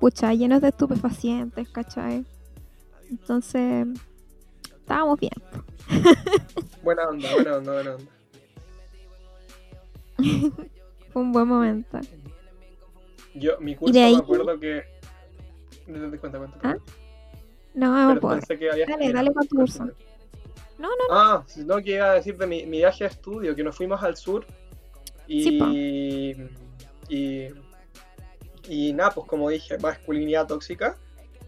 [0.02, 2.26] pucha, llenos de estupefacientes, ¿cachai?
[3.10, 3.88] Entonces,
[4.64, 5.34] estábamos bien.
[6.84, 8.12] Buena onda, buena onda, buena onda.
[11.12, 12.00] Fue un buen momento.
[13.34, 14.84] Yo, mi curso me acuerdo que.
[15.88, 16.60] No te cuenta, cuenta.
[16.64, 16.78] ¿Ah?
[17.74, 19.86] No, no que había Dale, dale con tu curso.
[20.78, 23.64] No, no, Ah, no, que iba a decir de mi, mi viaje a estudio, que
[23.64, 24.46] nos fuimos al sur
[25.28, 25.44] y.
[25.44, 26.36] Sí,
[27.10, 27.48] y.
[28.68, 30.98] Y nada, pues como dije, masculinidad tóxica.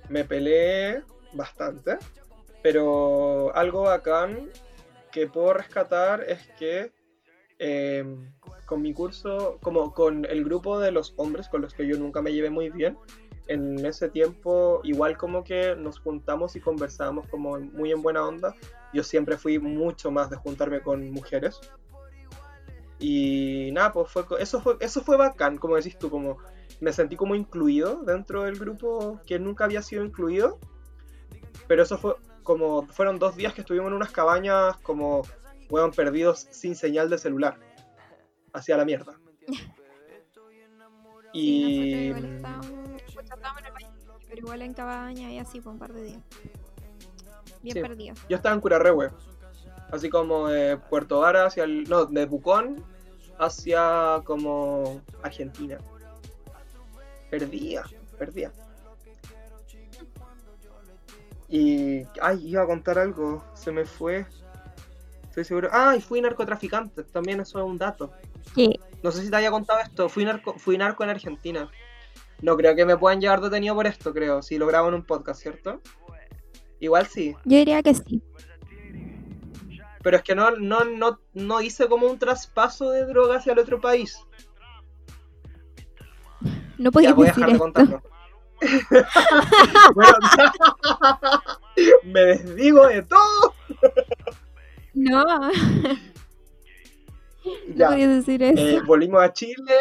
[0.10, 1.04] Me peleé
[1.38, 1.98] bastante.
[2.64, 4.50] Pero algo bacán
[5.12, 6.92] que puedo rescatar es que
[7.60, 8.06] eh,
[8.66, 12.22] con mi curso, como con el grupo de los hombres con los que yo nunca
[12.22, 12.98] me llevé muy bien,
[13.48, 18.54] en ese tiempo igual como que nos juntamos y conversábamos como muy en buena onda.
[18.94, 21.60] Yo siempre fui mucho más de juntarme con mujeres.
[23.00, 26.38] Y nada, pues fue, eso fue, eso fue bacán, como decís tú, como
[26.80, 30.60] me sentí como incluido dentro del grupo que nunca había sido incluido.
[31.68, 35.24] Pero eso fue como, fueron dos días que estuvimos en unas cabañas como,
[35.70, 37.58] fueron perdidos sin señal de celular.
[38.54, 39.20] Hacia la mierda.
[41.34, 42.10] Y...
[42.10, 43.88] nosotros igual estábamos, pucha, estábamos en el valle,
[44.28, 46.22] pero igual en cabaña y así por un par de días.
[47.62, 47.82] Bien Sí.
[47.82, 48.20] perdidos.
[48.30, 49.12] Yo estaba en Curarrehue,
[49.92, 51.84] así como de Puerto Vara hacia el.
[51.84, 52.84] No, de Pucón
[53.40, 55.78] hacia como Argentina.
[57.30, 57.84] Perdía,
[58.18, 58.52] perdía.
[61.50, 62.04] Y.
[62.22, 64.26] Ay, iba a contar algo, se me fue.
[65.30, 65.70] Estoy seguro.
[65.72, 68.12] Ah, y fui narcotraficante, también eso es un dato.
[68.56, 68.80] ¿Qué?
[69.04, 71.70] No sé si te había contado esto, fui narco, fui narco en Argentina.
[72.42, 75.04] No creo que me puedan llevar detenido por esto, creo, si lo grabo en un
[75.04, 75.82] podcast, ¿cierto?
[76.80, 77.36] Igual sí.
[77.46, 78.22] Yo diría que sí.
[80.04, 83.60] Pero es que no, no, no, no hice como un traspaso de droga hacia el
[83.60, 84.20] otro país.
[86.78, 88.02] No podía ya voy a dejar de contarlo.
[89.94, 90.18] Bueno,
[92.04, 93.54] me desdigo de todo.
[94.94, 95.52] No, no
[97.76, 98.60] Ya, podías decir eso.
[98.62, 99.74] eh, volvimos a Chile.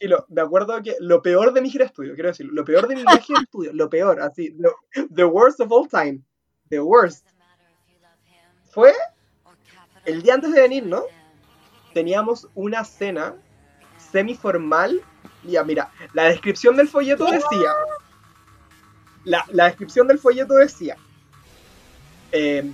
[0.00, 2.64] Y lo, de acuerdo que lo peor de mi gira de estudio, quiero decirlo, lo
[2.64, 4.76] peor de mi viaje de estudio, lo peor, así, lo-
[5.12, 6.20] the worst of all time,
[6.68, 7.26] the worst,
[8.70, 8.92] fue
[10.04, 11.02] el día antes de venir, ¿no?
[11.94, 13.34] Teníamos una cena
[14.12, 15.00] semiformal.
[15.42, 17.72] Ya, mira, la descripción del folleto decía.
[19.28, 20.96] La, la descripción del folleto decía.
[22.32, 22.70] eh,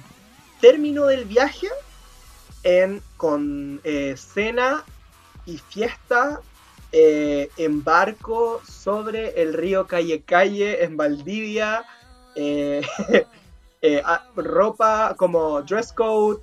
[0.60, 1.68] término del viaje
[2.62, 4.82] en, con eh, cena
[5.46, 6.40] y fiesta
[6.92, 11.84] eh, en barco sobre el río Calle Calle en Valdivia.
[12.36, 12.80] eh,
[14.36, 16.40] ropa como dress code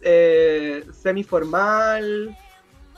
[1.01, 2.37] semiformal.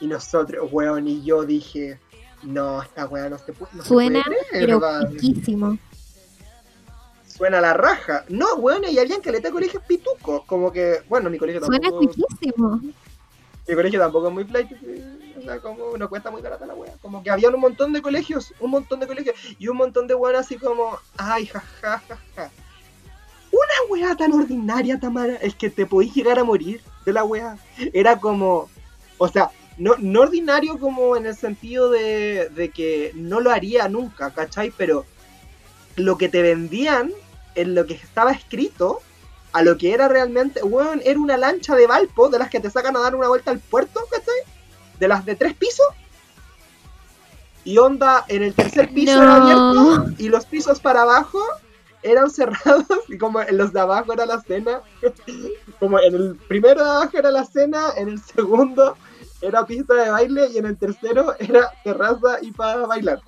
[0.01, 1.97] Y nosotros, weón, y yo dije,
[2.41, 5.05] no, esta weá no se, pu- no se Suena, puede creer, pero va".
[5.05, 5.77] riquísimo.
[7.35, 8.25] Suena la raja.
[8.29, 10.43] No, weón, y habían caleta de colegios pitucos.
[10.45, 12.13] Como que, bueno, mi colegio Suena tampoco.
[12.13, 12.81] riquísimo.
[13.67, 14.71] Mi colegio tampoco es muy flight.
[15.37, 16.93] O sea, como no cuesta muy barata la wea.
[17.01, 19.35] Como que habían un montón de colegios, un montón de colegios.
[19.57, 21.99] Y un montón de weones así como, ay, jajaja.
[21.99, 22.51] Ja, ja.
[23.51, 27.57] Una wea tan ordinaria, Tamara, es que te podís llegar a morir de la wea.
[27.93, 28.69] Era como,
[29.17, 33.87] o sea, no, no ordinario como en el sentido de, de que no lo haría
[33.89, 34.71] nunca, ¿cachai?
[34.75, 35.05] Pero
[35.95, 37.11] lo que te vendían
[37.55, 39.01] en lo que estaba escrito
[39.51, 42.71] a lo que era realmente, weón, era una lancha de Valpo de las que te
[42.71, 44.33] sacan a dar una vuelta al puerto, ¿cachai?
[44.99, 45.85] De las de tres pisos.
[47.63, 51.39] Y onda, en el tercer piso era abierto y los pisos para abajo
[52.01, 54.81] eran cerrados y como en los de abajo era la cena.
[55.79, 58.97] Como en el primero de abajo era la cena, en el segundo
[59.41, 63.21] era pista de baile y en el tercero era terraza y para bailar.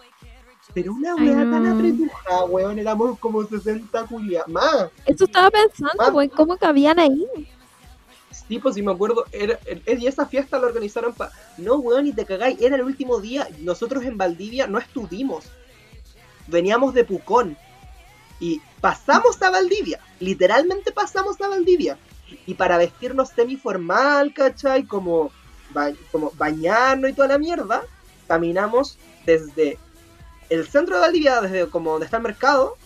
[0.76, 4.48] Pero una Ay, weá tan apretujada, weón, éramos como 60 culias.
[4.48, 4.90] Más.
[5.08, 7.26] Eso estaba pensando, pues, ¿cómo cabían ahí?
[8.48, 11.32] Sí, pues si me acuerdo, era, el- y esa fiesta la organizaron para...
[11.58, 15.46] No, weón, y te cagáis, era el último día, nosotros en Valdivia no estuvimos.
[16.48, 17.58] Veníamos de Pucón.
[18.42, 21.98] Y pasamos a Valdivia, literalmente pasamos a Valdivia.
[22.46, 24.84] Y para vestirnos semi-formal, ¿cachai?
[24.84, 25.32] Como,
[25.74, 27.84] ba- como bañarnos y toda la mierda,
[28.28, 29.80] caminamos desde
[30.50, 32.78] el centro de Valdivia, desde como donde está el mercado,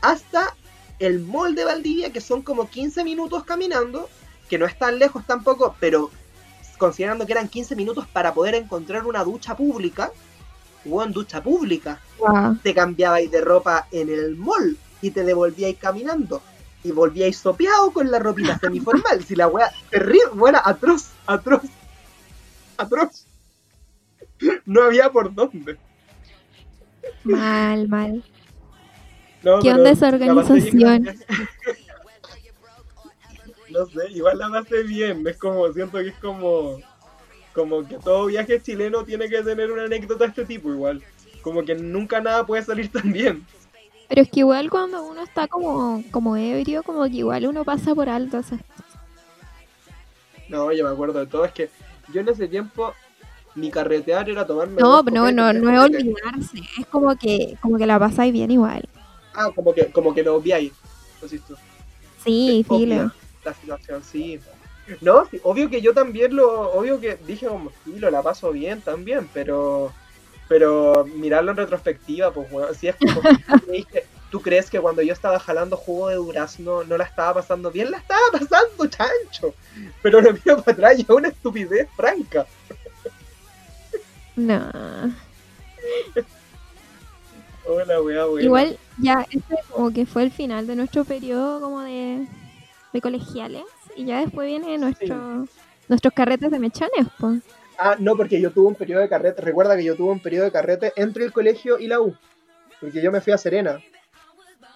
[0.00, 0.54] hasta
[0.98, 4.08] el mall de Valdivia, que son como 15 minutos caminando,
[4.48, 6.10] que no es tan lejos tampoco, pero
[6.78, 10.12] considerando que eran 15 minutos para poder encontrar una ducha pública,
[10.84, 12.56] hubo en ducha pública, Guau.
[12.62, 16.42] te cambiabais de ropa en el mall y te devolvíais caminando.
[16.84, 19.24] Y volvíais sopeado con la ropita semiformal.
[19.24, 21.62] Si la wea terrible, buena, atroz, atroz,
[22.76, 23.26] atroz.
[24.64, 25.76] No había por dónde.
[27.24, 28.22] Mal, mal.
[29.42, 31.08] No, ¿Qué onda esa organización?
[33.70, 35.26] No sé, igual la pasé bien.
[35.26, 36.80] Es como, siento que es como.
[37.52, 41.02] Como que todo viaje chileno tiene que tener una anécdota de este tipo, igual.
[41.42, 43.44] Como que nunca nada puede salir tan bien.
[44.08, 47.94] Pero es que igual cuando uno está como, como ebrio, como que igual uno pasa
[47.94, 48.60] por alto esas
[50.48, 51.44] No, yo me acuerdo de todo.
[51.44, 51.68] Es que
[52.12, 52.94] yo en ese tiempo,
[53.54, 54.80] mi carretear era tomarme.
[54.80, 56.58] No, no, no, no es olvidarse.
[56.78, 58.88] Es como que, como que la pasáis bien igual.
[59.34, 60.72] Ah, como que, como que lo obviáis.
[62.24, 63.12] Sí, filo.
[63.44, 64.40] La situación, sí.
[65.00, 66.72] No, sí, obvio que yo también lo.
[66.72, 69.92] Obvio que dije como, filo, la paso bien también, pero.
[70.48, 73.20] Pero mirarlo en retrospectiva, pues, bueno, si es como.
[73.66, 77.34] me dije, ¿Tú crees que cuando yo estaba jalando jugo de durazno no la estaba
[77.34, 77.90] pasando bien?
[77.90, 79.54] La estaba pasando, chancho.
[80.02, 82.46] Pero lo miro para atrás y es una estupidez franca.
[84.38, 84.70] No.
[87.66, 88.44] Hola, weá, weá.
[88.44, 92.24] Igual ya este como que fue el final de nuestro periodo como de,
[92.92, 93.64] de colegiales.
[93.96, 95.48] Y ya después viene nuestro,
[95.88, 97.42] nuestros carretes de mechones, pues.
[97.78, 99.42] Ah, no, porque yo tuve un periodo de carrete.
[99.42, 102.16] Recuerda que yo tuve un periodo de carrete entre el colegio y la U.
[102.80, 103.80] Porque yo me fui a Serena.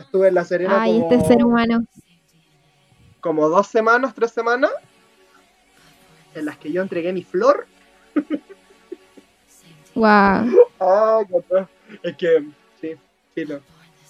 [0.01, 1.85] Estuve en la Serena Ay, como, este ser humano.
[3.20, 4.72] como dos semanas, tres semanas.
[6.35, 7.68] En las que yo entregué mi flor.
[9.94, 10.68] Wow.
[10.81, 11.68] Ah, qué atroz.
[12.02, 12.48] Es que,
[12.81, 12.94] sí,
[13.35, 13.61] sí, no.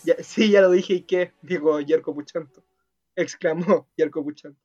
[0.05, 1.33] Ya, sí, ya lo dije, ¿y qué?
[1.43, 2.63] Digo, Yerko Puchanto.
[3.17, 4.61] Exclamó Yerko Puchanto.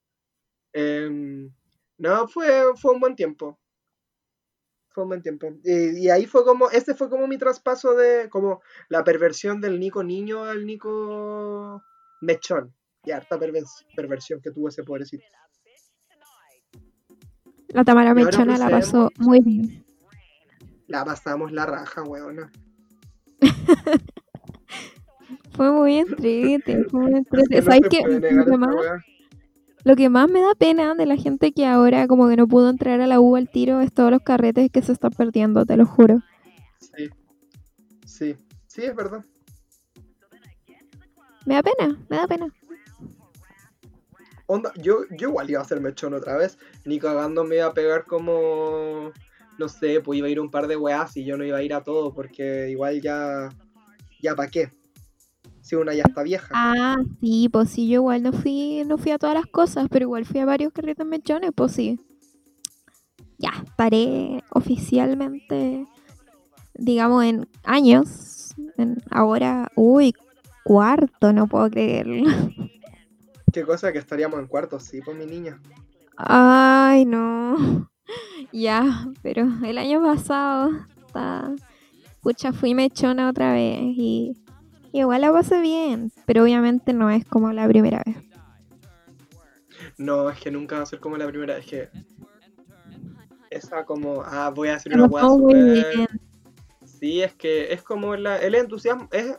[0.73, 1.51] Em,
[1.97, 3.59] no, fue, fue un buen tiempo.
[4.89, 5.47] Fue un buen tiempo.
[5.63, 9.79] Y, y ahí fue como, ese fue como mi traspaso de, como la perversión del
[9.79, 11.83] Nico niño al Nico
[12.21, 12.73] mechón.
[13.03, 15.23] Y harta pervers- perversión que tuvo ese pobrecito.
[17.69, 19.85] La Tamara Mechona la procedemos- pasó muy bien.
[20.87, 22.51] La pasamos la raja, weona.
[25.51, 27.25] Fue muy entrete, fue muy
[27.61, 28.03] ¿Sabes qué?
[29.83, 32.69] Lo que más- me da pena de la gente que ahora como que no pudo
[32.69, 35.77] entrar a la U al tiro es todos los carretes que se están perdiendo, te
[35.77, 36.21] lo juro.
[36.79, 37.09] Sí.
[38.05, 38.35] Sí,
[38.67, 39.23] sí, es verdad.
[41.45, 42.47] Me da pena, me da pena.
[44.45, 46.57] Onda, yo, yo igual iba a hacer mechón otra vez.
[46.85, 49.11] Ni cagando me iba a pegar como.
[49.57, 51.63] No sé, pues iba a ir un par de weas y yo no iba a
[51.63, 53.49] ir a todo porque igual ya.
[54.21, 54.71] Ya pa' qué.
[55.61, 56.47] Si una ya está vieja.
[56.53, 60.03] Ah, sí, pues sí, yo igual no fui, no fui a todas las cosas, pero
[60.03, 61.99] igual fui a varios carretes mechones, pues sí.
[63.37, 65.85] Ya, estaré oficialmente,
[66.73, 68.55] digamos, en años.
[68.77, 70.13] En ahora, uy,
[70.63, 72.29] cuarto, no puedo creerlo.
[73.53, 75.61] Qué cosa que estaríamos en cuarto, sí, pues mi niña.
[76.15, 77.89] Ay, no.
[78.51, 80.71] Ya, pero el año pasado,
[81.05, 81.53] está...
[82.21, 84.35] pucha, fui mechona otra vez y
[84.93, 88.17] igual la pasé bien, pero obviamente no es como la primera vez.
[89.97, 91.57] No, es que nunca va a ser como la primera.
[91.57, 91.89] Es que.
[93.49, 94.21] Esa como.
[94.23, 96.09] Ah, voy a hacer una muy super.
[96.85, 99.07] Sí, es que es como la- el entusiasmo.
[99.11, 99.37] Es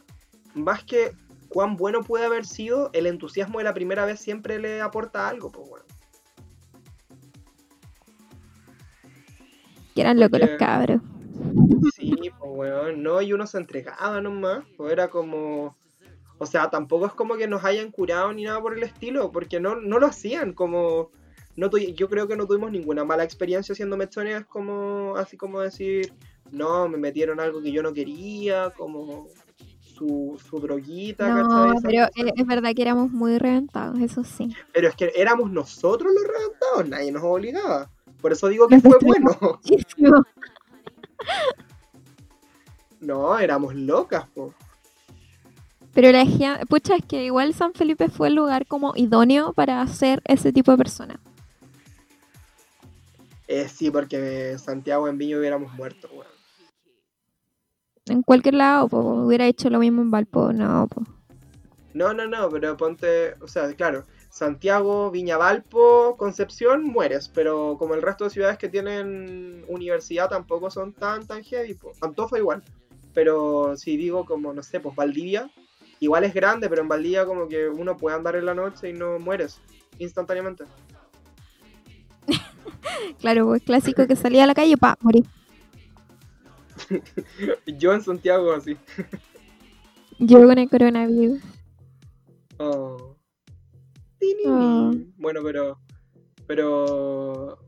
[0.55, 1.13] más que
[1.49, 5.51] cuán bueno puede haber sido, el entusiasmo de la primera vez siempre le aporta algo,
[5.51, 5.85] pues bueno.
[9.99, 11.01] Que eran locos los cabros.
[11.95, 15.77] Sí, pues weón, no, y uno se entregaba nomás, pues era como,
[16.39, 19.61] o sea, tampoco es como que nos hayan curado ni nada por el estilo, porque
[19.61, 21.11] no, no lo hacían, como,
[21.57, 25.61] no tu- yo creo que no tuvimos ninguna mala experiencia haciendo mechones, como, así como
[25.61, 26.13] decir,
[26.51, 29.27] no, me metieron algo que yo no quería, como
[29.81, 34.55] su, su droguita, No, pero es verdad que éramos muy reventados, eso sí.
[34.73, 37.91] Pero es que éramos nosotros los reventados, nadie nos obligaba.
[38.21, 39.37] Por eso digo que fue bueno.
[39.41, 40.25] Muchísimo.
[43.01, 44.53] No, éramos locas, po.
[45.95, 46.25] Pero la
[46.69, 50.73] pucha, es que igual San Felipe fue el lugar como idóneo para hacer ese tipo
[50.73, 51.21] de persona.
[53.47, 56.27] Eh, sí, porque Santiago en Viño hubiéramos muerto, weón.
[58.07, 61.03] En cualquier lado, po, hubiera hecho lo mismo en Valpo, no, po.
[61.95, 67.95] No, no, no, pero ponte, o sea, claro, Santiago, Viña Valpo, Concepción, mueres, pero como
[67.95, 71.93] el resto de ciudades que tienen universidad tampoco son tan, tan heavy, po.
[72.01, 72.63] Antofa igual,
[73.15, 75.51] pero si digo como, no sé, pues Valdivia,
[76.01, 78.93] igual es grande, pero en Valdivia como que uno puede andar en la noche y
[78.93, 79.61] no mueres
[79.99, 80.65] instantáneamente.
[83.21, 85.25] Claro, pues clásico que salía a la calle, pa, morir.
[87.67, 88.77] Yo en Santiago así.
[90.19, 91.41] Yo con el coronavirus.
[92.59, 93.08] Oh.
[94.47, 94.91] Oh.
[94.93, 95.13] ni.
[95.17, 95.79] Bueno, pero.
[96.47, 97.59] Pero.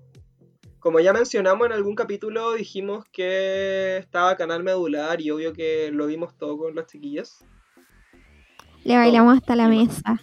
[0.78, 6.06] Como ya mencionamos en algún capítulo, dijimos que estaba Canal Medular y obvio que lo
[6.06, 7.44] vimos todo con las chiquillas.
[8.84, 10.20] Le bailamos hasta la mesa.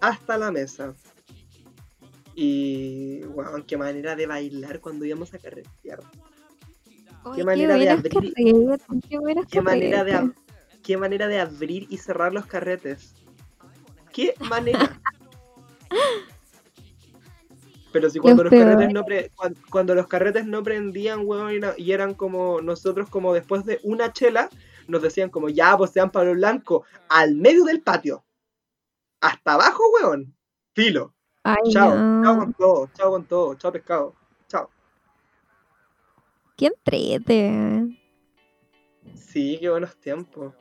[0.00, 0.94] Hasta la mesa.
[2.34, 3.20] Y.
[3.24, 6.00] Wow, qué manera de bailar cuando íbamos a carretear.
[7.24, 9.18] Oye, manera de abrir- qué
[9.50, 10.30] Qué manera de,
[10.82, 13.14] qué manera de abrir y cerrar los carretes.
[14.18, 15.00] Qué manera.
[17.92, 21.52] Pero si cuando Los los, carretes no pre- cuan- cuando, los carretes no prendían, weón,
[21.52, 24.50] y era- y eran como nosotros como después de una chela,
[24.88, 28.24] nos decían como ya, pues sean Pablo Blanco, al medio del patio.
[29.20, 30.34] Hasta abajo, weón.
[30.74, 31.14] Filo.
[31.44, 31.94] Ay, Chao.
[31.94, 32.24] no.
[32.24, 32.90] Chao con todo.
[32.94, 33.54] Chao con todo.
[33.54, 34.14] Chao pescado.
[34.48, 34.68] Chao.
[36.56, 37.96] Qué entrete.
[39.14, 40.54] Sí, qué buenos tiempos.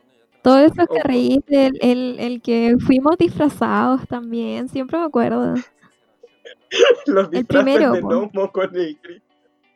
[0.48, 1.04] Todos esos que Oh.
[1.04, 5.56] reíste, el, el, el que fuimos disfrazados también, siempre me acuerdo.
[7.06, 8.08] Los El primero, de po.
[8.08, 9.26] gnomo con el Cristo.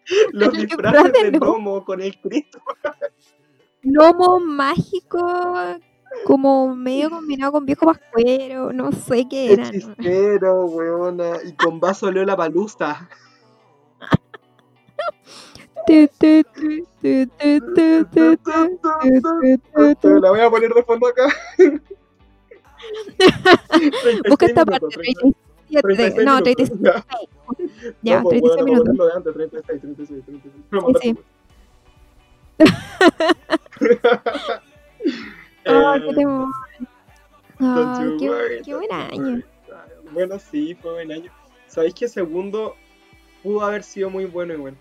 [0.34, 2.60] Los disfraces de gnomo con el Cristo.
[3.84, 5.20] Gnomo mágico,
[6.26, 9.76] como medio combinado con viejo pascuero, no sé qué eran.
[9.76, 11.38] Hechicero, weona.
[11.44, 13.10] Y con vaso leo la palusa.
[20.04, 21.28] La voy a poner de fondo acá.
[24.28, 25.36] Busca esta 36 parte, minutos,
[25.82, 26.44] 37, 36 no, minutos.
[26.44, 27.06] 36, Ya.
[28.02, 29.08] ya, No, pues, 36 weona, minutos.
[29.08, 30.54] de antes, 36, 36, 36.
[30.72, 31.16] No, Sí, sí.
[35.66, 36.48] Ah, qué temor.
[37.60, 39.42] You qué, worry, qué buen año.
[40.12, 41.32] Bueno, sí, fue buen año.
[41.68, 42.76] ¿Sabéis que segundo
[43.44, 44.76] pudo haber sido muy bueno igual?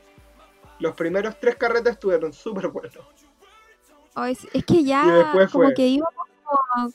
[0.81, 3.05] Los primeros tres carretes estuvieron súper buenos.
[4.53, 5.75] Es que ya como fue.
[5.75, 6.93] que íbamos como,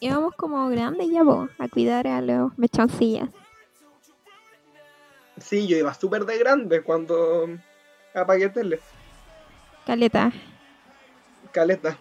[0.00, 3.28] íbamos como grandes ya vos, a cuidar a los mechoncillas.
[5.38, 7.48] Sí, yo iba súper de grande cuando
[8.14, 8.80] apagué tele.
[9.86, 10.32] Caleta.
[11.52, 11.98] Caleta.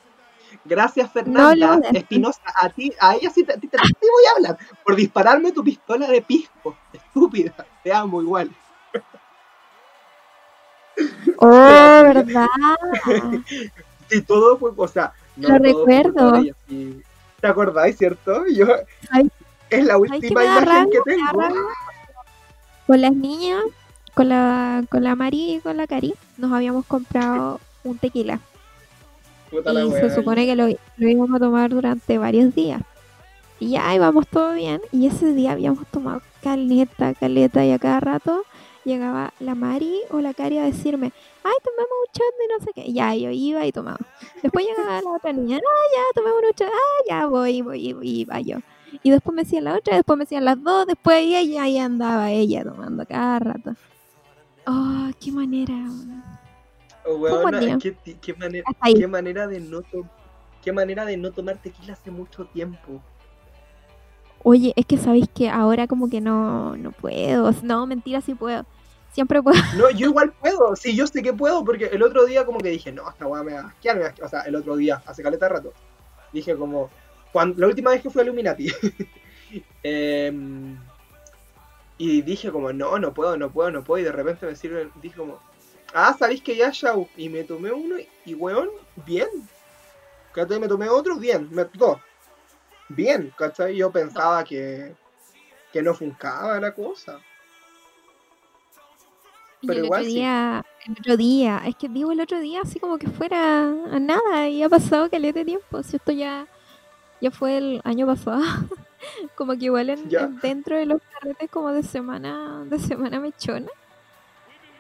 [0.66, 2.42] Gracias, Fernanda Espinosa.
[2.56, 4.58] A ti, a ella sí te, a ti te- te voy a hablar.
[4.84, 6.78] Por dispararme tu pistola de pisco.
[6.92, 7.54] Estúpida.
[7.84, 8.50] Te amo igual.
[11.38, 12.48] Oh, ¿verdad?
[14.10, 16.42] Sí, todo fue, o sea, no Lo recuerdo.
[17.40, 18.46] ¿Te acordáis, cierto?
[18.48, 18.66] Yo,
[19.12, 19.30] Ay,
[19.70, 21.42] es la última me da imagen que tengo.
[22.88, 23.64] Con las niñas,
[24.14, 28.40] con la, con la Mari y con la Cari, nos habíamos comprado un tequila.
[29.52, 32.82] Puta Y se supone que lo, lo íbamos a tomar durante varios días.
[33.60, 34.82] Y ya íbamos todo bien.
[34.92, 37.66] Y ese día habíamos tomado caleta, caleta.
[37.66, 38.44] Y a cada rato
[38.88, 41.12] llegaba la Mari o la Cari a decirme,
[41.44, 42.94] ay, tomemos un shot de no sé qué.
[42.94, 44.00] Ya, yo iba y tomaba.
[44.42, 46.72] Después llegaba la otra niña, ah, ya, tomemos un shot.
[46.74, 48.58] Ah, ya, voy, voy, voy, iba yo.
[49.04, 51.78] Y después me decían la otra, después me decían las dos, después ella y ahí
[51.78, 53.76] andaba ella tomando cada rato.
[54.66, 55.76] Oh, qué manera.
[57.06, 57.78] Oh, Fue un buen weona, día.
[57.78, 59.82] qué, qué manera, qué manera de no
[60.62, 63.02] qué manera de no tomar tequila hace mucho tiempo.
[64.44, 67.52] Oye, es que sabéis que ahora como que no, no puedo.
[67.64, 68.66] No, mentira, sí puedo.
[69.18, 69.60] Siempre puedo.
[69.76, 72.70] No, yo igual puedo, sí, yo sé que puedo, porque el otro día como que
[72.70, 74.28] dije, no, esta weá me va a asquear, me va a asquear.
[74.28, 75.74] O sea, el otro día, hace caleta rato.
[76.32, 76.92] Dije como,
[77.34, 78.72] cuando, la última vez que fui a Illuminati.
[79.82, 80.78] Em,
[81.98, 84.02] y dije como, no, no puedo, no puedo, no puedo.
[84.02, 85.40] Y de repente me sirven, dije como,
[85.96, 87.10] ah, ¿sabéis que ya, Shao?
[87.18, 88.70] Y me tomé uno y, weón,
[89.08, 89.30] bien.
[90.32, 90.60] ¿Cachai?
[90.60, 91.98] Me tomé otro, bien, me dos.
[92.88, 93.76] Bien, ¿cachai?
[93.78, 94.94] Yo pensaba que,
[95.74, 97.20] que no funcaba la cosa.
[99.62, 100.16] Y Pero el igual otro sí.
[100.16, 104.00] día, el otro día, es que digo el otro día así como que fuera a
[104.00, 105.82] nada y ha pasado caleta de tiempo.
[105.84, 106.48] Si esto ya,
[107.22, 108.42] ya fue el año pasado.
[109.36, 110.10] como que igual en,
[110.42, 113.70] dentro de los carretes como de semana, de semana mechona.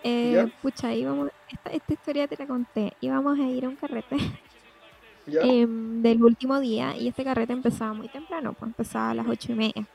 [0.04, 2.94] Eh, pucha, íbamos, esta, esta historia te la conté.
[3.02, 4.18] Íbamos a ir a un carrete
[5.26, 9.52] em, del último día y este carrete empezaba muy temprano, pues empezaba a las ocho
[9.52, 9.88] y media.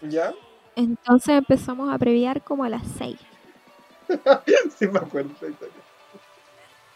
[0.00, 0.32] ¿Ya?
[0.76, 3.16] Entonces empezamos a previar como a las 6.
[4.78, 5.30] Sí, me acuerdo.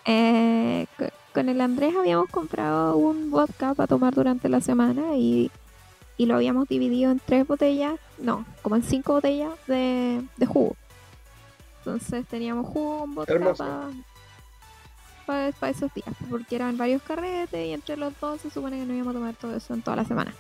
[0.05, 1.05] Eh, co-
[1.35, 5.51] con el Andrés habíamos comprado un vodka para tomar durante la semana y,
[6.17, 10.77] y lo habíamos dividido en tres botellas, no, como en cinco botellas de, de jugo.
[11.79, 13.35] Entonces teníamos jugo con vodka
[15.27, 18.95] para esos días, porque eran varios carretes y entre los dos se supone que no
[18.95, 20.33] íbamos a tomar todo eso en toda la semana.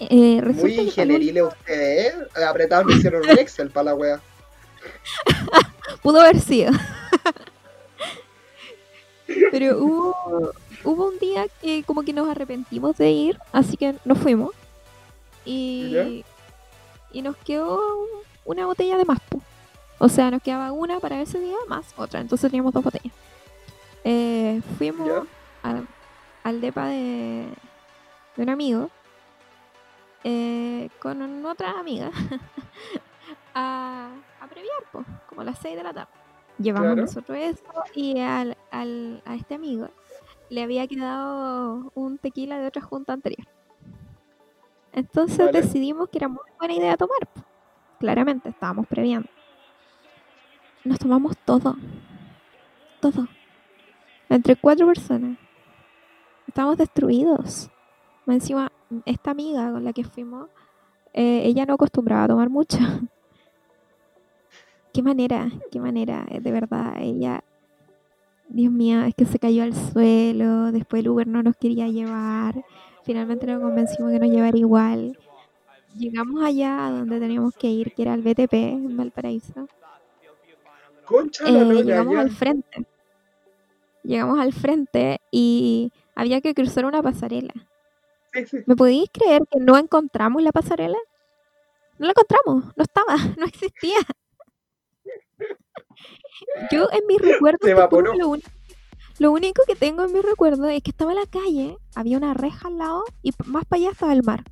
[0.00, 2.44] Eh, Muy que para el ingenierile usted, ¿eh?
[2.46, 4.20] Apretados me hicieron un Excel para la wea.
[6.02, 6.72] Pudo haber sido.
[9.50, 10.52] Pero hubo,
[10.84, 14.52] hubo un día que como que nos arrepentimos de ir, así que nos fuimos.
[15.44, 16.06] Y, ¿Ya?
[17.12, 17.80] y nos quedó
[18.44, 19.18] una botella de más.
[19.98, 22.20] O sea, nos quedaba una para ese día más otra.
[22.20, 23.14] Entonces teníamos dos botellas.
[24.04, 25.22] Eh, fuimos ¿Ya?
[25.62, 25.86] al,
[26.42, 27.48] al depa de,
[28.36, 28.90] de un amigo
[30.24, 32.10] eh, con otra amiga
[33.54, 34.08] a,
[34.54, 36.12] a previar, po, como a las 6 de la tarde.
[36.58, 37.02] Llevamos Claro.
[37.02, 39.88] nosotros eso y al, al- a este amigo
[40.50, 43.46] le había quedado un tequila de otra junta anterior.
[44.92, 45.60] Entonces Vale.
[45.62, 47.18] decidimos que era muy buena idea tomar.
[47.34, 47.42] po.
[47.98, 49.28] Claramente, estábamos previando.
[50.84, 51.74] Nos tomamos todo.
[53.00, 53.26] Todo.
[54.28, 55.36] Entre cuatro personas.
[56.46, 57.70] Estábamos destruidos.
[58.26, 58.70] Encima,
[59.04, 60.48] esta amiga con la que fuimos,
[61.12, 62.78] eh, ella no acostumbraba a tomar mucho.
[64.94, 67.44] Qué manera, qué manera, eh, de verdad, ella,
[68.48, 72.64] Dios mío, es que se cayó al suelo, después el Uber no nos quería llevar,
[73.04, 75.18] finalmente nos convencimos que nos llevara igual.
[75.96, 79.68] Llegamos allá a donde teníamos que ir, que era el BTP en Valparaíso.
[81.04, 82.20] Concha Eh, la llegamos ya.
[82.20, 82.86] al frente.
[84.02, 87.54] Llegamos al frente y había que cruzar una pasarela.
[88.32, 88.58] Sí, sí.
[88.66, 90.98] ¿Me podéis creer que no encontramos la pasarela?
[91.98, 93.98] No la encontramos, no estaba, no existía.
[96.70, 97.70] Yo en mis recuerdos,
[98.18, 98.42] lo, uni-
[99.18, 102.34] lo único que tengo en mis recuerdos es que estaba en la calle, había una
[102.34, 104.44] reja al lado y más para allá estaba el mar.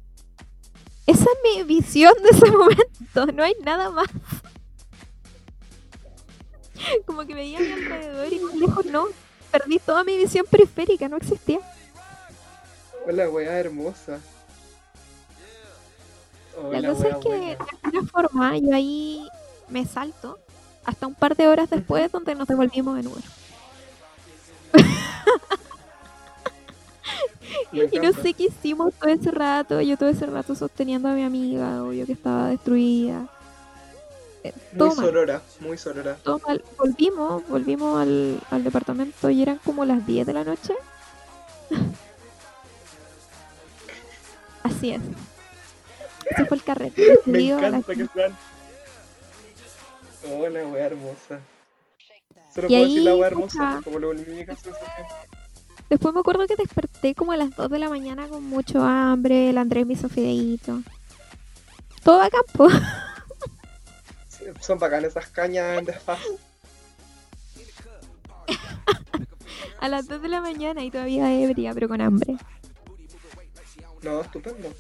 [1.07, 4.09] Esa es mi visión de ese momento, no hay nada más.
[7.07, 9.07] Como que veía a mi alrededor y más lejos no.
[9.51, 11.59] Perdí toda mi visión periférica, no existía.
[13.07, 14.21] Hola, wea hermosa.
[16.71, 19.27] La cosa es que de alguna forma yo ahí
[19.73, 20.39] me salto
[20.85, 23.23] hasta un par de horas después donde nos devolvimos en Uber.
[27.73, 29.81] Y no sé qué hicimos todo ese rato.
[29.81, 33.27] Yo todo ese rato sosteniendo a mi amiga, obvio que estaba destruida.
[34.45, 36.17] Eh, Muy sorora, muy sorora.
[36.23, 36.63] todo mal.
[36.77, 40.75] Volvimos, volvimos al, al departamento y eran como las 10 de la noche.
[44.63, 45.01] Así es.
[46.31, 47.21] Ese fue el carrete.
[47.27, 48.37] Me a encanta que sean.
[50.31, 51.41] Hola, wea hermosa.
[52.55, 55.07] Solo Y puedo decir la wea hermosa, como lo única sensación.
[55.91, 59.51] Después me acuerdo que desperté como a las 2 de la mañana con mucho hambre.
[59.51, 60.81] El Andrés me hizo fideíto.
[62.03, 62.69] Todo a campo.
[64.29, 66.21] Sí, Son bacanas esas cañas en desfaz.
[69.81, 72.37] A las 2 de la mañana y todavía ebria, pero con hambre.
[74.03, 74.73] No, estupendo.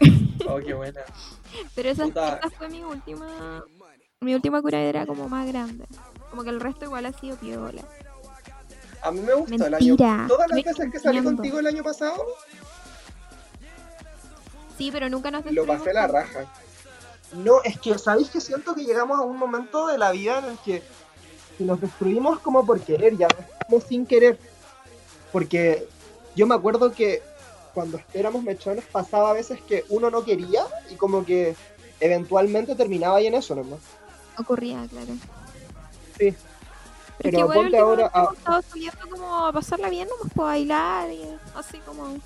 [0.48, 1.00] Oh, qué buena.
[1.74, 2.06] Pero esa,
[2.56, 3.64] fue mi última.
[4.20, 5.84] Mi última curadera como más grande.
[6.30, 7.82] Como que el resto igual ha sido piola.
[9.02, 10.28] A mí me gustó el Mentira, año.
[10.28, 12.24] Todas las estoy veces que salí contigo el año pasado,
[14.76, 16.44] Sí, pero nunca nos lo pasé la raja.
[17.32, 20.44] No, es que, ¿sabéis que siento que llegamos a un momento de la vida en
[20.46, 20.82] el que
[21.56, 23.28] si nos destruimos como por querer, ya
[23.68, 24.38] no sin querer?
[25.32, 25.88] Porque
[26.34, 27.22] yo me acuerdo que
[27.76, 31.54] cuando éramos mechones pasaba a veces que uno no quería y como que
[32.00, 33.80] eventualmente terminaba ahí en eso nomás.
[34.38, 35.12] Ocurría, claro.
[36.18, 36.34] Sí.
[37.18, 41.12] Pero, Pero ponte ahora a- hemos estado saliendo como a pasarla bien, nomás para bailar
[41.12, 41.20] y
[41.54, 42.16] así como.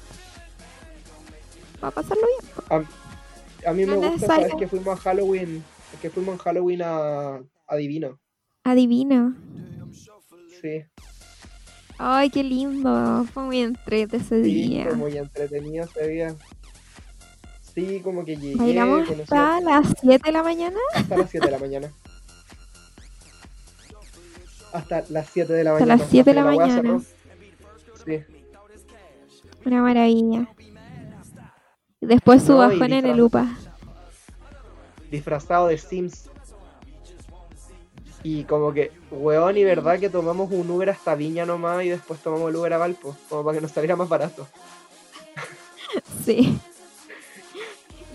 [1.80, 2.22] Para pasarlo
[2.68, 2.86] bien.
[3.66, 4.54] A mí me No es gusta, ¿sabes?
[4.56, 5.64] Que fuimos a Halloween,
[6.00, 8.20] que fuimos en Halloween a, a Divino.
[8.62, 9.34] Adivina.
[10.60, 10.84] Sí,
[12.02, 13.24] Ay, qué lindo.
[13.34, 14.84] Fue muy entrete ese sí, día.
[14.86, 16.34] fue muy entretenido ese día.
[17.74, 20.78] Sí, como que llegué, Bailamos hasta las 7 de la mañana.
[20.94, 21.92] hasta las 7 de la mañana.
[24.72, 26.02] Hasta las 7 de la Hasta mañana.
[26.02, 27.00] las 7 de la mañana.
[28.04, 28.18] Sí,
[29.66, 30.48] Una maravilla.
[32.00, 33.46] Después su No, bajón en el UPA.
[35.10, 36.30] disfrazado de Sims.
[38.22, 42.20] Y como que, weón, y verdad que tomamos un Uber hasta Viña nomás y después
[42.20, 44.46] tomamos el Uber a Valpo, como para que nos saliera más barato.
[46.24, 46.56] Sí.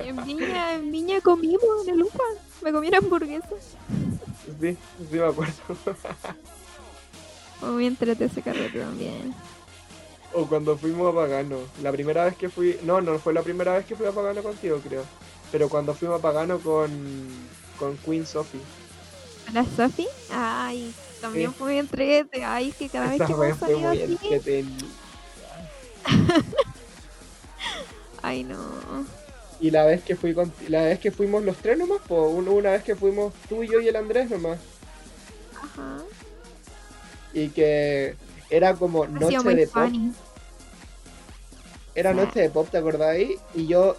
[0.01, 2.23] Y en Viña, en Viña comimos en el UPA.
[2.61, 3.49] Me comí una hamburguesa.
[4.61, 4.77] Sí,
[5.11, 5.53] sí me acuerdo.
[7.61, 9.33] Muy entrete ese carrete también.
[10.33, 11.57] O cuando fuimos a Pagano.
[11.81, 12.77] La primera vez que fui.
[12.83, 15.03] No, no fue la primera vez que fui a Pagano contigo, creo.
[15.51, 16.89] Pero cuando fuimos a Pagano con.
[17.79, 18.61] con Queen Sophie.
[19.53, 20.07] ¿La Sophie?
[20.31, 21.55] Ay, también Sí.
[21.57, 22.43] fue entrete.
[22.43, 24.65] Ay, que cada vez Esa que hemos salido así.
[28.21, 28.57] Ay, no.
[29.59, 32.47] Y la vez que fui con, la vez que fuimos los tres nomás, po, un-
[32.49, 34.57] una vez que fuimos tú y yo y el Andrés nomás.
[35.55, 35.97] Ajá.
[37.33, 38.15] Y que
[38.49, 39.89] era como Ha noche de pop.
[41.93, 43.39] Era noche de pop, ¿te acordáis?
[43.53, 43.95] Y yo,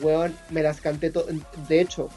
[0.00, 1.26] weón, me las canté todo.
[1.68, 2.08] De hecho,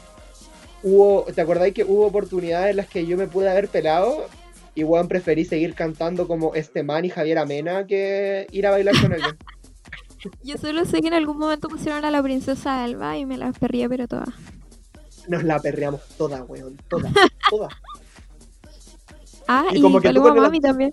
[0.82, 4.26] hubo, ¿te acordáis que hubo oportunidades en las que yo me pude haber pelado?
[4.74, 9.00] Y weón, preferí seguir cantando como este man y Javier Amena que ir a bailar
[9.00, 9.36] con alguien.
[10.42, 13.52] Yo solo sé que en algún momento pusieron a la princesa Alba y me la
[13.52, 14.26] perría, pero toda.
[15.28, 17.10] Nos la perreamos toda, weón, toda,
[17.50, 17.68] toda.
[19.48, 20.90] Ah, Y y, como que tú Mami también.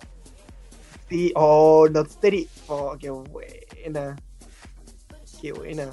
[1.08, 2.48] Sí, oh, Not Steady.
[2.66, 4.16] Oh, qué buena.
[5.40, 5.90] Qué buena.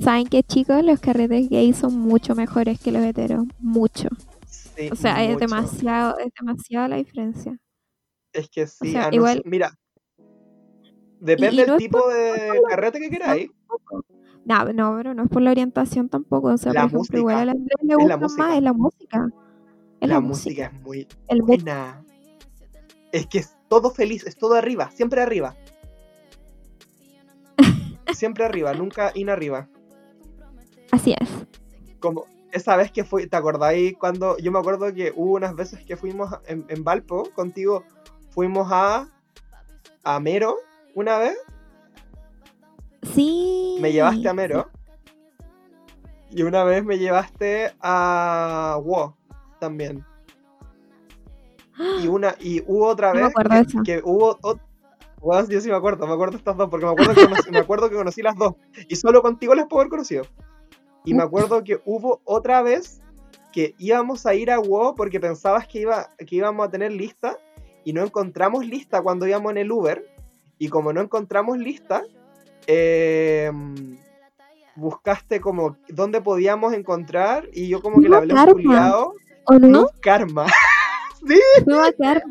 [0.00, 0.84] ¿Saben qué, chicos?
[0.84, 3.44] Los carretes gays son mucho mejores que los heteros.
[3.60, 4.08] Mucho.
[4.48, 7.56] Sí, O sea, es demasiado, es demasiado la diferencia.
[8.32, 9.78] Es que sí, sea, a no igual- ser- mira.
[11.20, 13.50] Depende del no tipo de carrete que queráis.
[14.44, 16.48] No, no, pero no es por la orientación tampoco.
[16.48, 17.18] O sea, La por ejemplo, música.
[17.18, 19.28] igual al Andrés le gusta más, es la música.
[20.00, 22.04] Es La la, música es muy El buena.
[23.12, 25.56] Es que es todo feliz, es todo arriba, siempre arriba.
[28.12, 29.68] Siempre arriba, nunca in arriba.
[30.94, 31.28] Así es.
[31.98, 34.38] Como esa vez que fui, ¿te acordáis cuando?
[34.38, 37.82] Yo me acuerdo que hubo unas veces que fuimos en, en Valpo contigo,
[38.30, 39.08] fuimos a,
[40.04, 40.54] a Mero
[40.94, 41.36] una vez,
[43.02, 43.76] Sí.
[43.80, 44.70] me llevaste a Mero.
[46.30, 49.16] Y una vez me llevaste a Wo
[49.58, 50.04] también.
[52.00, 54.38] Y una y hubo otra No me vez acuerdo de que, hubo
[55.48, 57.90] yo sí me acuerdo, me acuerdo estas dos, porque me acuerdo, que conocí, me acuerdo
[57.90, 58.54] que conocí las dos.
[58.88, 60.24] Y solo contigo las puedo haber conocido.
[61.04, 63.00] Y me acuerdo que hubo otra vez
[63.52, 67.36] que íbamos a ir a WoW porque pensabas que, iba, que íbamos a tener lista
[67.84, 70.04] y no encontramos lista cuando íbamos en el Uber.
[70.58, 72.02] Y como no encontramos lista,
[72.66, 73.52] eh,
[74.76, 78.52] buscaste como dónde podíamos encontrar y yo como que le No, hablé Karma.
[78.52, 79.14] culiao.
[79.46, 79.68] ¿O no?
[79.68, 80.46] No, karma.
[81.64, 82.22] Fue bacán.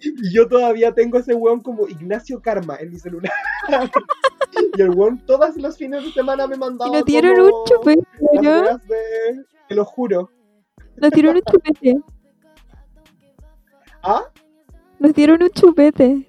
[0.00, 3.32] Y yo todavía tengo ese weón como Ignacio Karma en mi celular.
[4.76, 6.88] y el weón todas los fines de semana me mandaba.
[6.88, 8.02] Y nos dieron un chupete,
[8.32, 8.78] las ¿no?
[8.78, 10.30] de- Te lo juro.
[10.96, 11.96] Nos dieron un chupete.
[14.02, 14.22] ¿Ah?
[14.98, 16.28] Nos dieron un chupete.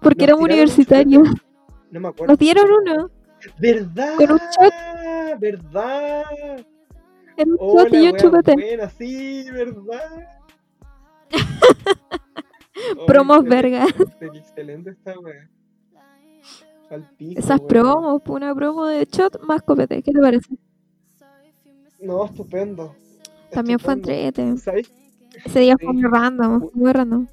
[0.00, 1.28] Porque éramos un universitarios.
[1.28, 1.44] chupete.
[1.90, 2.32] No me acuerdo.
[2.32, 3.10] Nos dieron uno.
[3.58, 4.14] ¿Verdad?
[4.16, 5.38] con un shot.
[5.38, 6.22] ¿Verdad?
[7.36, 8.52] Era un Hola, shot y un chupete.
[8.54, 10.28] buena, sí, ¿verdad?
[12.98, 13.86] Oh, Promos verga.
[14.20, 15.48] Excelente esta wea.
[17.36, 17.68] Esas wea.
[17.68, 20.02] promos, una promo de shot más copete.
[20.02, 20.54] ¿Qué te parece?
[22.00, 22.94] No, estupendo.
[23.50, 24.56] También fue entrete.
[24.58, 24.90] ¿Sabes?
[25.44, 25.84] Ese día Sí.
[25.86, 27.26] fue muy random, muy random.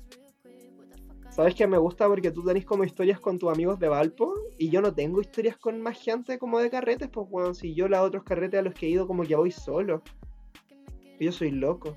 [1.30, 4.70] ¿Sabes que me gusta porque tú tenés como historias con tus amigos de Valpo y
[4.70, 8.00] yo no tengo historias con más gente como de carretes, pues bueno, si yo los
[8.02, 10.02] otros carretes a los que he ido como que voy solo.
[11.20, 11.96] Yo soy loco.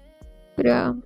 [0.57, 0.98] Pero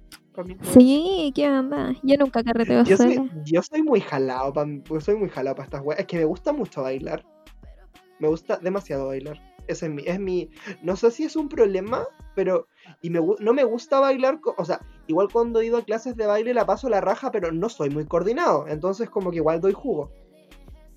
[0.72, 1.94] sí, ¿qué onda?
[2.02, 3.14] Yo nunca carreteo Yo sola.
[3.14, 6.00] soy, yo soy muy jalado, pa- pues soy muy jalado para estas weas.
[6.00, 7.24] Es que me gusta mucho bailar.
[8.18, 9.38] Me gusta demasiado bailar.
[9.68, 10.50] Ese es mi, es mi,
[10.82, 12.02] no sé si es un problema,
[12.34, 12.68] pero
[13.02, 16.26] y me, no me gusta bailar, o sea, igual cuando he ido a clases de
[16.26, 19.74] baile la paso la raja, pero no soy muy coordinado, entonces como que igual doy
[19.74, 20.10] jugo.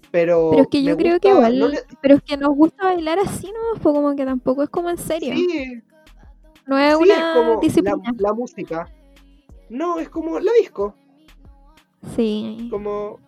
[0.09, 2.83] Pero, Pero es que yo creo que igual, no le- pero es que nos gusta
[2.85, 3.79] bailar así, ¿no?
[3.81, 5.33] Pues como que tampoco es como en serio.
[5.35, 5.81] sí,
[6.65, 8.13] no es sí, una es como la, disciplina.
[8.17, 8.89] la música.
[9.71, 10.93] No, es como la disco,
[12.15, 12.67] Sí.
[12.69, 13.19] como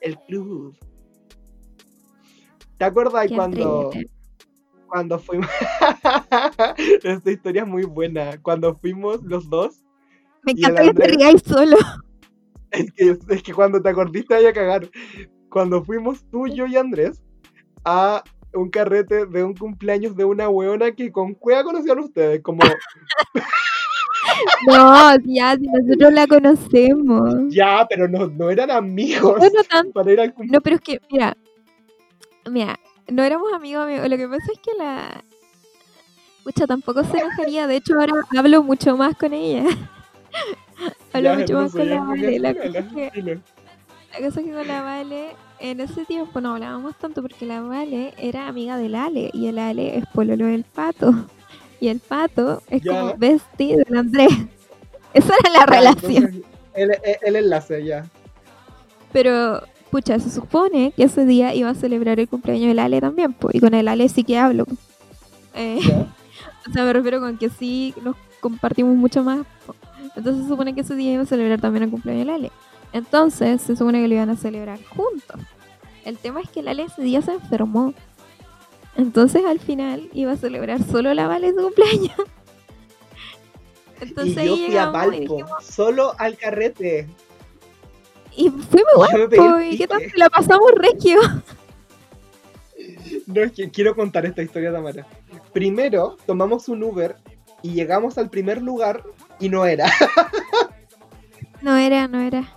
[0.00, 0.76] el club.
[2.78, 3.90] ¿Te acuerdas Qué cuando,
[4.86, 5.48] cuando fuimos?
[7.02, 8.40] Esta historia es muy buena.
[8.42, 9.82] Cuando fuimos los dos,
[10.44, 11.76] Me encanta que te Andrés- solo.
[12.70, 14.88] es que, es que cuando te acordiste vaya a cagar.
[15.48, 17.20] Cuando fuimos tú, yo y Andrés
[17.84, 18.22] a
[18.54, 22.60] un carrete de un cumpleaños de una weona que con cueva conocían ustedes, como
[24.68, 27.34] No, ya, si nosotros la conocemos.
[27.48, 29.92] ya, pero no, no eran amigos No, no tanto.
[29.92, 30.52] para ir al cumpleaños.
[30.52, 31.36] No, pero es que, mira,
[32.50, 32.78] mira,
[33.08, 34.08] no éramos amigos, amigos.
[34.08, 35.24] Lo que pasa es que la.
[36.44, 37.66] Pucha, tampoco se enojaría.
[37.66, 39.64] De hecho, ahora hablo mucho más con ella.
[41.12, 42.38] hablo mucho más con la Vale.
[42.38, 46.54] La cosa, es que, la cosa es que con la Vale, en ese tiempo no
[46.54, 50.64] hablábamos tanto porque la Vale era amiga del Ale y el Ale es pololo del
[50.64, 51.12] pato.
[51.82, 52.92] Y el pato es Ya.
[53.00, 54.28] como bestie del Andrés.
[55.14, 56.44] Esa era la relación.
[56.74, 58.06] el, el- el enlace ya.
[59.12, 63.32] Pero, pucha, se supone que ese día iba a celebrar el cumpleaños del Ale también,
[63.32, 64.64] pues, y con el Ale sí que hablo.
[65.54, 65.80] Eh,
[66.68, 69.44] o sea, me refiero con que sí nos compartimos mucho más.
[69.66, 69.74] po.
[70.16, 72.52] Entonces se supone que ese día iba a celebrar también el cumpleaños del Ale.
[72.92, 75.40] Entonces se supone que lo iban a celebrar juntos.
[76.04, 77.92] El tema es que el Ale ese día se enfermó.
[78.96, 82.12] Entonces al final iba a celebrar solo la Vale su cumpleaños.
[84.00, 87.08] Entonces y yo fui a dijimos- solo al carrete.
[88.34, 91.18] Y fuimos guapo, y qué tal la pasamos regio.
[93.26, 95.06] No, es que quiero contar esta historia, Tamara.
[95.52, 97.14] Primero, tomamos un Uber
[97.62, 99.04] y llegamos al primer lugar
[99.38, 99.86] y no era.
[101.62, 102.52] No era, no era.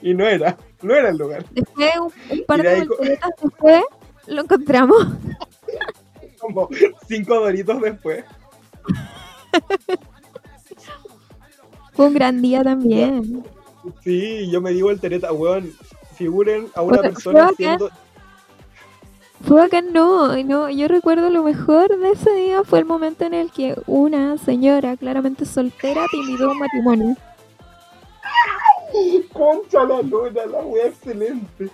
[0.00, 0.56] y no era.
[0.82, 1.44] No era el lugar.
[1.50, 3.82] Después, un, un par de volteretas después,
[4.26, 5.06] lo encontramos.
[6.40, 6.68] Como
[7.08, 8.24] cinco doritos después.
[11.92, 13.44] Fue un gran día también.
[14.04, 15.72] Sí, yo me di voltereta, weón.
[16.14, 17.90] Figuren a una persona haciendo.
[19.46, 23.34] Fue acá no, no, yo recuerdo lo mejor de ese día fue el momento en
[23.34, 27.16] el que una señora claramente soltera te invitó a un matrimonio.
[29.32, 31.68] Concha la luna, la wea excelente.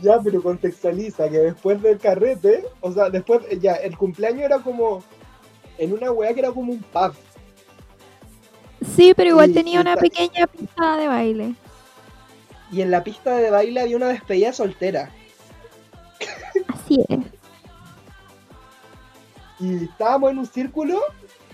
[0.00, 5.02] Ya, pero contextualiza que después del carrete, o sea, después, ya, el cumpleaños era como
[5.78, 7.12] en una wea que era como un pub.
[8.96, 11.54] Sí, pero igual Y- tenía una pequeña pista de baile.
[12.70, 15.10] Y en la pista de baile había una despedida soltera.
[16.68, 17.18] Así es.
[19.60, 21.00] Y estábamos en un círculo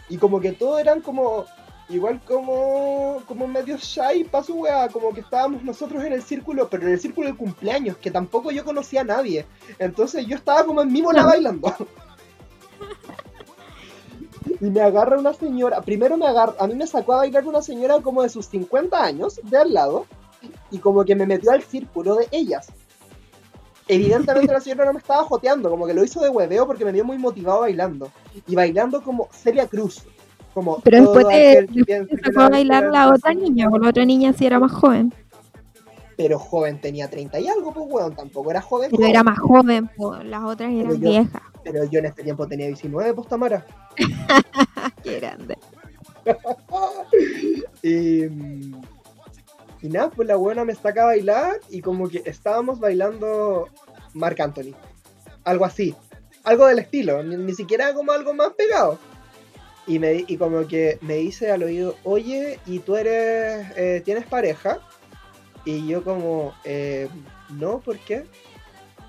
[0.08, 1.44] y como que todos eran como,
[1.88, 6.68] igual como, como medio shy pa' su wea, como que estábamos nosotros en el círculo,
[6.68, 9.46] pero en el círculo de cumpleaños, que tampoco yo conocía a nadie.
[9.78, 11.74] Entonces yo estaba como en mi bola bailando.
[14.60, 17.62] Y me agarra una señora, primero me agarra, a mí me sacó a bailar una
[17.62, 20.06] señora como de sus 50 años, de al lado,
[20.70, 22.68] y como que me metió al círculo de ellas.
[23.86, 26.92] Evidentemente la señora no me estaba joteando, como que lo hizo de hueveo porque me
[26.92, 28.10] vio muy motivado bailando.
[28.46, 30.04] Y bailando como Celia Cruz.
[30.58, 34.04] Como Pero después todo aquel que sacó a bailar la otra niña, porque la otra
[34.04, 35.14] niña sí era más joven.
[36.16, 38.90] Pero joven tenía 30 y algo, pues weón, tampoco era joven.
[38.90, 39.10] Pero joven.
[39.10, 41.42] era más joven, po, las otras Pero eran yo- viejas.
[41.62, 43.64] Pero yo en este tiempo tenía 19, pues Tamara.
[45.04, 45.56] Qué grande.
[47.82, 53.68] Y, y nada, pues la buena me saca a bailar y como que estábamos bailando
[54.12, 54.74] Marc Anthony.
[55.44, 55.94] Algo así.
[56.42, 58.98] Algo del estilo, ni, ni siquiera como algo más pegado.
[59.88, 64.26] Y, me, y como que me dice al oído, oye, ¿y tú eres, eh, tienes
[64.26, 64.78] pareja?
[65.64, 67.08] Y yo como, eh,
[67.50, 68.24] no, ¿por qué?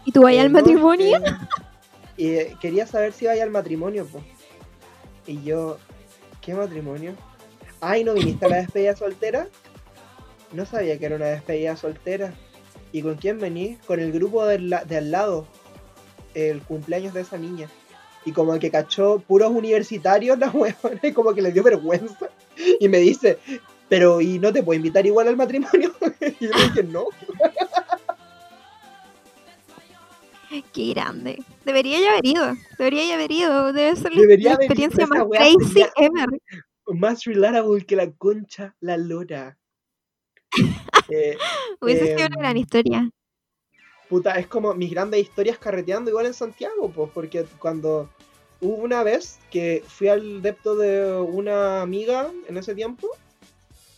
[0.06, 1.22] ¿Y tú vayas Eh, al no, matrimonio?
[1.22, 4.22] que- y eh, quería saber si vaya al matrimonio, po.
[5.28, 5.78] Y yo,
[6.42, 7.14] ¿qué matrimonio?
[7.82, 9.48] Ay, ¿no viniste a la despedida soltera?
[10.52, 12.34] No sabía que era una despedida soltera.
[12.92, 13.78] ¿Y con quién venís?
[13.86, 15.46] Con el grupo de, la- de al lado.
[16.34, 17.70] El cumpleaños de esa niña.
[18.26, 22.30] Y como que cachó puros universitarios la huevona y como que le dio vergüenza.
[22.80, 23.40] Y me dice,
[23.88, 25.94] pero ¿y no te puedo invitar igual al matrimonio?
[26.40, 27.06] y yo le dije, no.
[30.74, 31.44] Qué grande.
[31.64, 32.54] Debería haber ido.
[32.78, 33.72] Debería haber ido.
[33.72, 36.28] Debe ser la- Debería la haber experiencia más crazy ever.
[36.88, 39.58] más relatable que la concha, la lora.
[41.10, 41.38] Eh,
[41.80, 43.10] Hubiese sido una gran Em, historia.
[44.10, 48.10] Puta, es como mis grandes historias carreteando igual en Santiago, pues, porque cuando
[48.60, 53.08] hubo una vez que fui al depto de una amiga en ese tiempo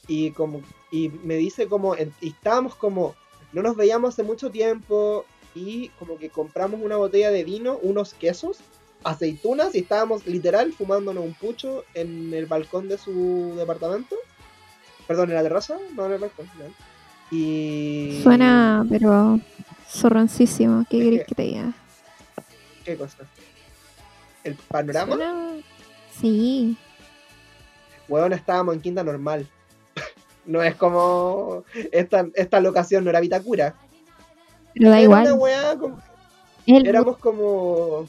[0.08, 3.16] y como y me dice como y estábamos como
[3.54, 8.14] no nos veíamos hace mucho tiempo y como que compramos una botella de vino, unos
[8.14, 8.60] quesos,
[9.04, 14.16] aceitunas y estábamos literal fumándonos un pucho en el balcón de su departamento.
[15.08, 16.50] Perdón, en la terraza, no en el balcón.
[16.58, 17.36] ya.
[17.36, 19.40] Y Suena, pero
[19.92, 20.86] zorroncísimo.
[20.90, 21.74] ¿Qué querés que- te diga?
[22.86, 23.18] ¿Qué cosa?
[24.44, 25.18] ¿El panorama?
[26.20, 26.76] Sí.
[28.08, 29.48] Weón, estábamos en quinta normal.
[30.46, 31.64] no es como.
[31.92, 33.76] Esta, esta locación no era Vitacura.
[34.74, 35.24] Pero da Era igual.
[35.24, 36.02] una weá como-
[36.66, 38.08] El- Éramos como.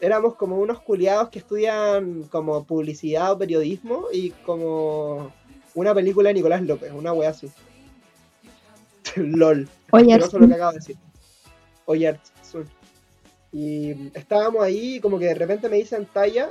[0.00, 5.32] Éramos como unos culiados que estudian como publicidad o periodismo y como
[5.74, 7.50] una película de Nicolás López, una weá así.
[9.16, 9.68] LOL.
[9.90, 10.96] Oye, lo que acabo de decir.
[11.86, 12.18] Oye.
[13.50, 16.50] Y estábamos ahí y como que de repente me dicen talla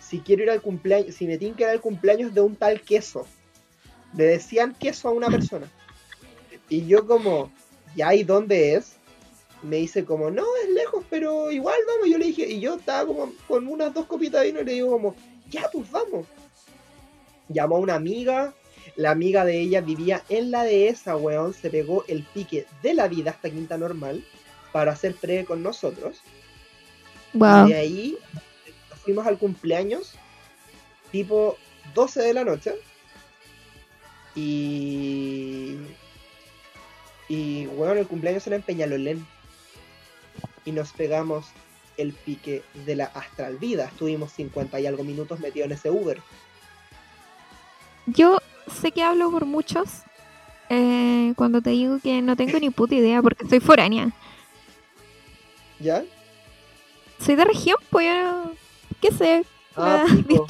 [0.00, 2.80] si quiero ir al cumpleaños, si me tienen que ir al cumpleaños de un tal
[2.80, 3.26] queso.
[4.16, 5.68] Le decían queso a una persona.
[6.68, 7.50] Y yo como,
[7.96, 8.96] ¿ya y dónde es?
[9.62, 12.08] Me dice como, no, es lejos, pero igual vamos.
[12.08, 14.72] Yo le dije, y yo estaba como con unas dos copitas de vino y le
[14.72, 15.14] digo como,
[15.50, 16.26] ya, pues vamos.
[17.48, 18.54] Llamó a una amiga,
[18.96, 21.54] La amiga de ella vivía en la dehesa, weón.
[21.54, 24.24] Se pegó el pique de la vida hasta Quinta Normal
[24.72, 26.20] para hacer pre con nosotros.
[27.32, 27.66] Wow.
[27.66, 28.18] Y de ahí
[29.04, 30.14] fuimos al cumpleaños,
[31.12, 31.56] tipo
[31.94, 32.74] 12 de la noche.
[34.34, 35.76] Y.
[37.28, 39.26] Y, weón, el cumpleaños era en Peñalolén.
[40.64, 41.46] Y nos pegamos
[41.96, 43.86] el pique de la astral vida.
[43.86, 46.20] Estuvimos 50 y algo minutos metidos en ese Uber.
[48.06, 48.39] Yo
[48.70, 50.02] sé que hablo por muchos
[50.72, 54.10] eh, cuando te digo que no tengo ni puta idea porque soy foránea.
[55.80, 56.04] ¿Ya?
[57.18, 58.52] Soy de región, pues yo,
[59.00, 59.44] ¿qué sé?
[59.76, 60.46] Ah, pico.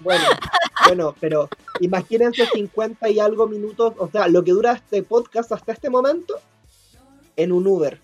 [0.00, 0.24] bueno,
[0.86, 1.48] bueno, pero
[1.80, 6.34] imagínense 50 y algo minutos, o sea, lo que dura este podcast hasta este momento
[7.36, 8.00] en un Uber.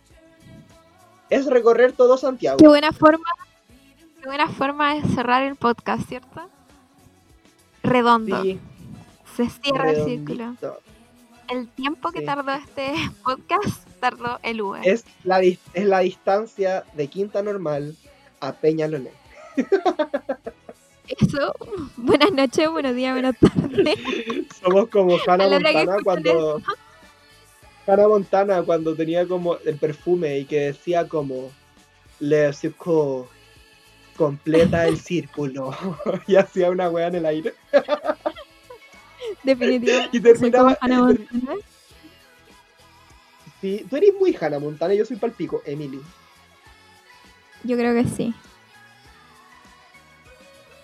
[1.28, 2.58] Es recorrer todo Santiago.
[2.58, 3.28] Qué buena forma,
[4.20, 6.48] qué buena forma de cerrar el podcast, ¿cierto?
[7.82, 8.42] Redondo.
[8.42, 8.60] Sí,
[9.36, 10.56] Se cierra el círculo.
[11.48, 12.26] El tiempo que Sí.
[12.26, 12.92] tardó este
[13.24, 14.82] podcast, tardó el Uber.
[14.86, 17.94] Es la, es la distancia de Quinta Normal
[18.40, 19.12] a Peñalolén.
[21.08, 21.54] Eso,
[21.96, 23.94] buenas noches, buenos días, buenas tardes.
[24.60, 26.60] Somos como Hannah Montana cuando.
[27.86, 31.50] Hannah Montana cuando tenía como el perfume y que decía como.
[32.18, 33.28] Le suco
[34.16, 35.76] completa el círculo.
[36.26, 37.54] y hacía una wea en el aire.
[39.42, 40.16] Definitivamente.
[40.16, 41.54] Y terminaba- soy como.
[43.60, 46.00] Sí, tú eres muy Hannah Montana y yo soy palpico, Emily.
[47.64, 48.34] Yo creo que sí.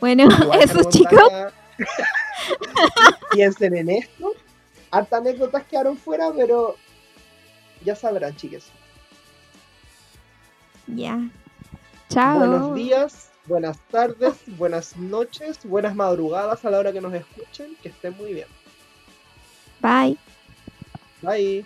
[0.00, 1.20] Bueno, Igual eso Hannah chicos.
[3.32, 4.32] Piensen en esto.
[4.90, 6.76] Hartas anécdotas quedaron fuera, pero
[7.84, 8.64] ya sabrán, chiques.
[10.86, 11.18] Ya.
[12.09, 12.38] Chao.
[12.38, 17.76] Buenos días, buenas tardes, buenas noches, buenas madrugadas a la hora que nos escuchen.
[17.82, 18.49] Que estén muy bien.
[19.80, 20.16] Bye.
[21.22, 21.64] Bye.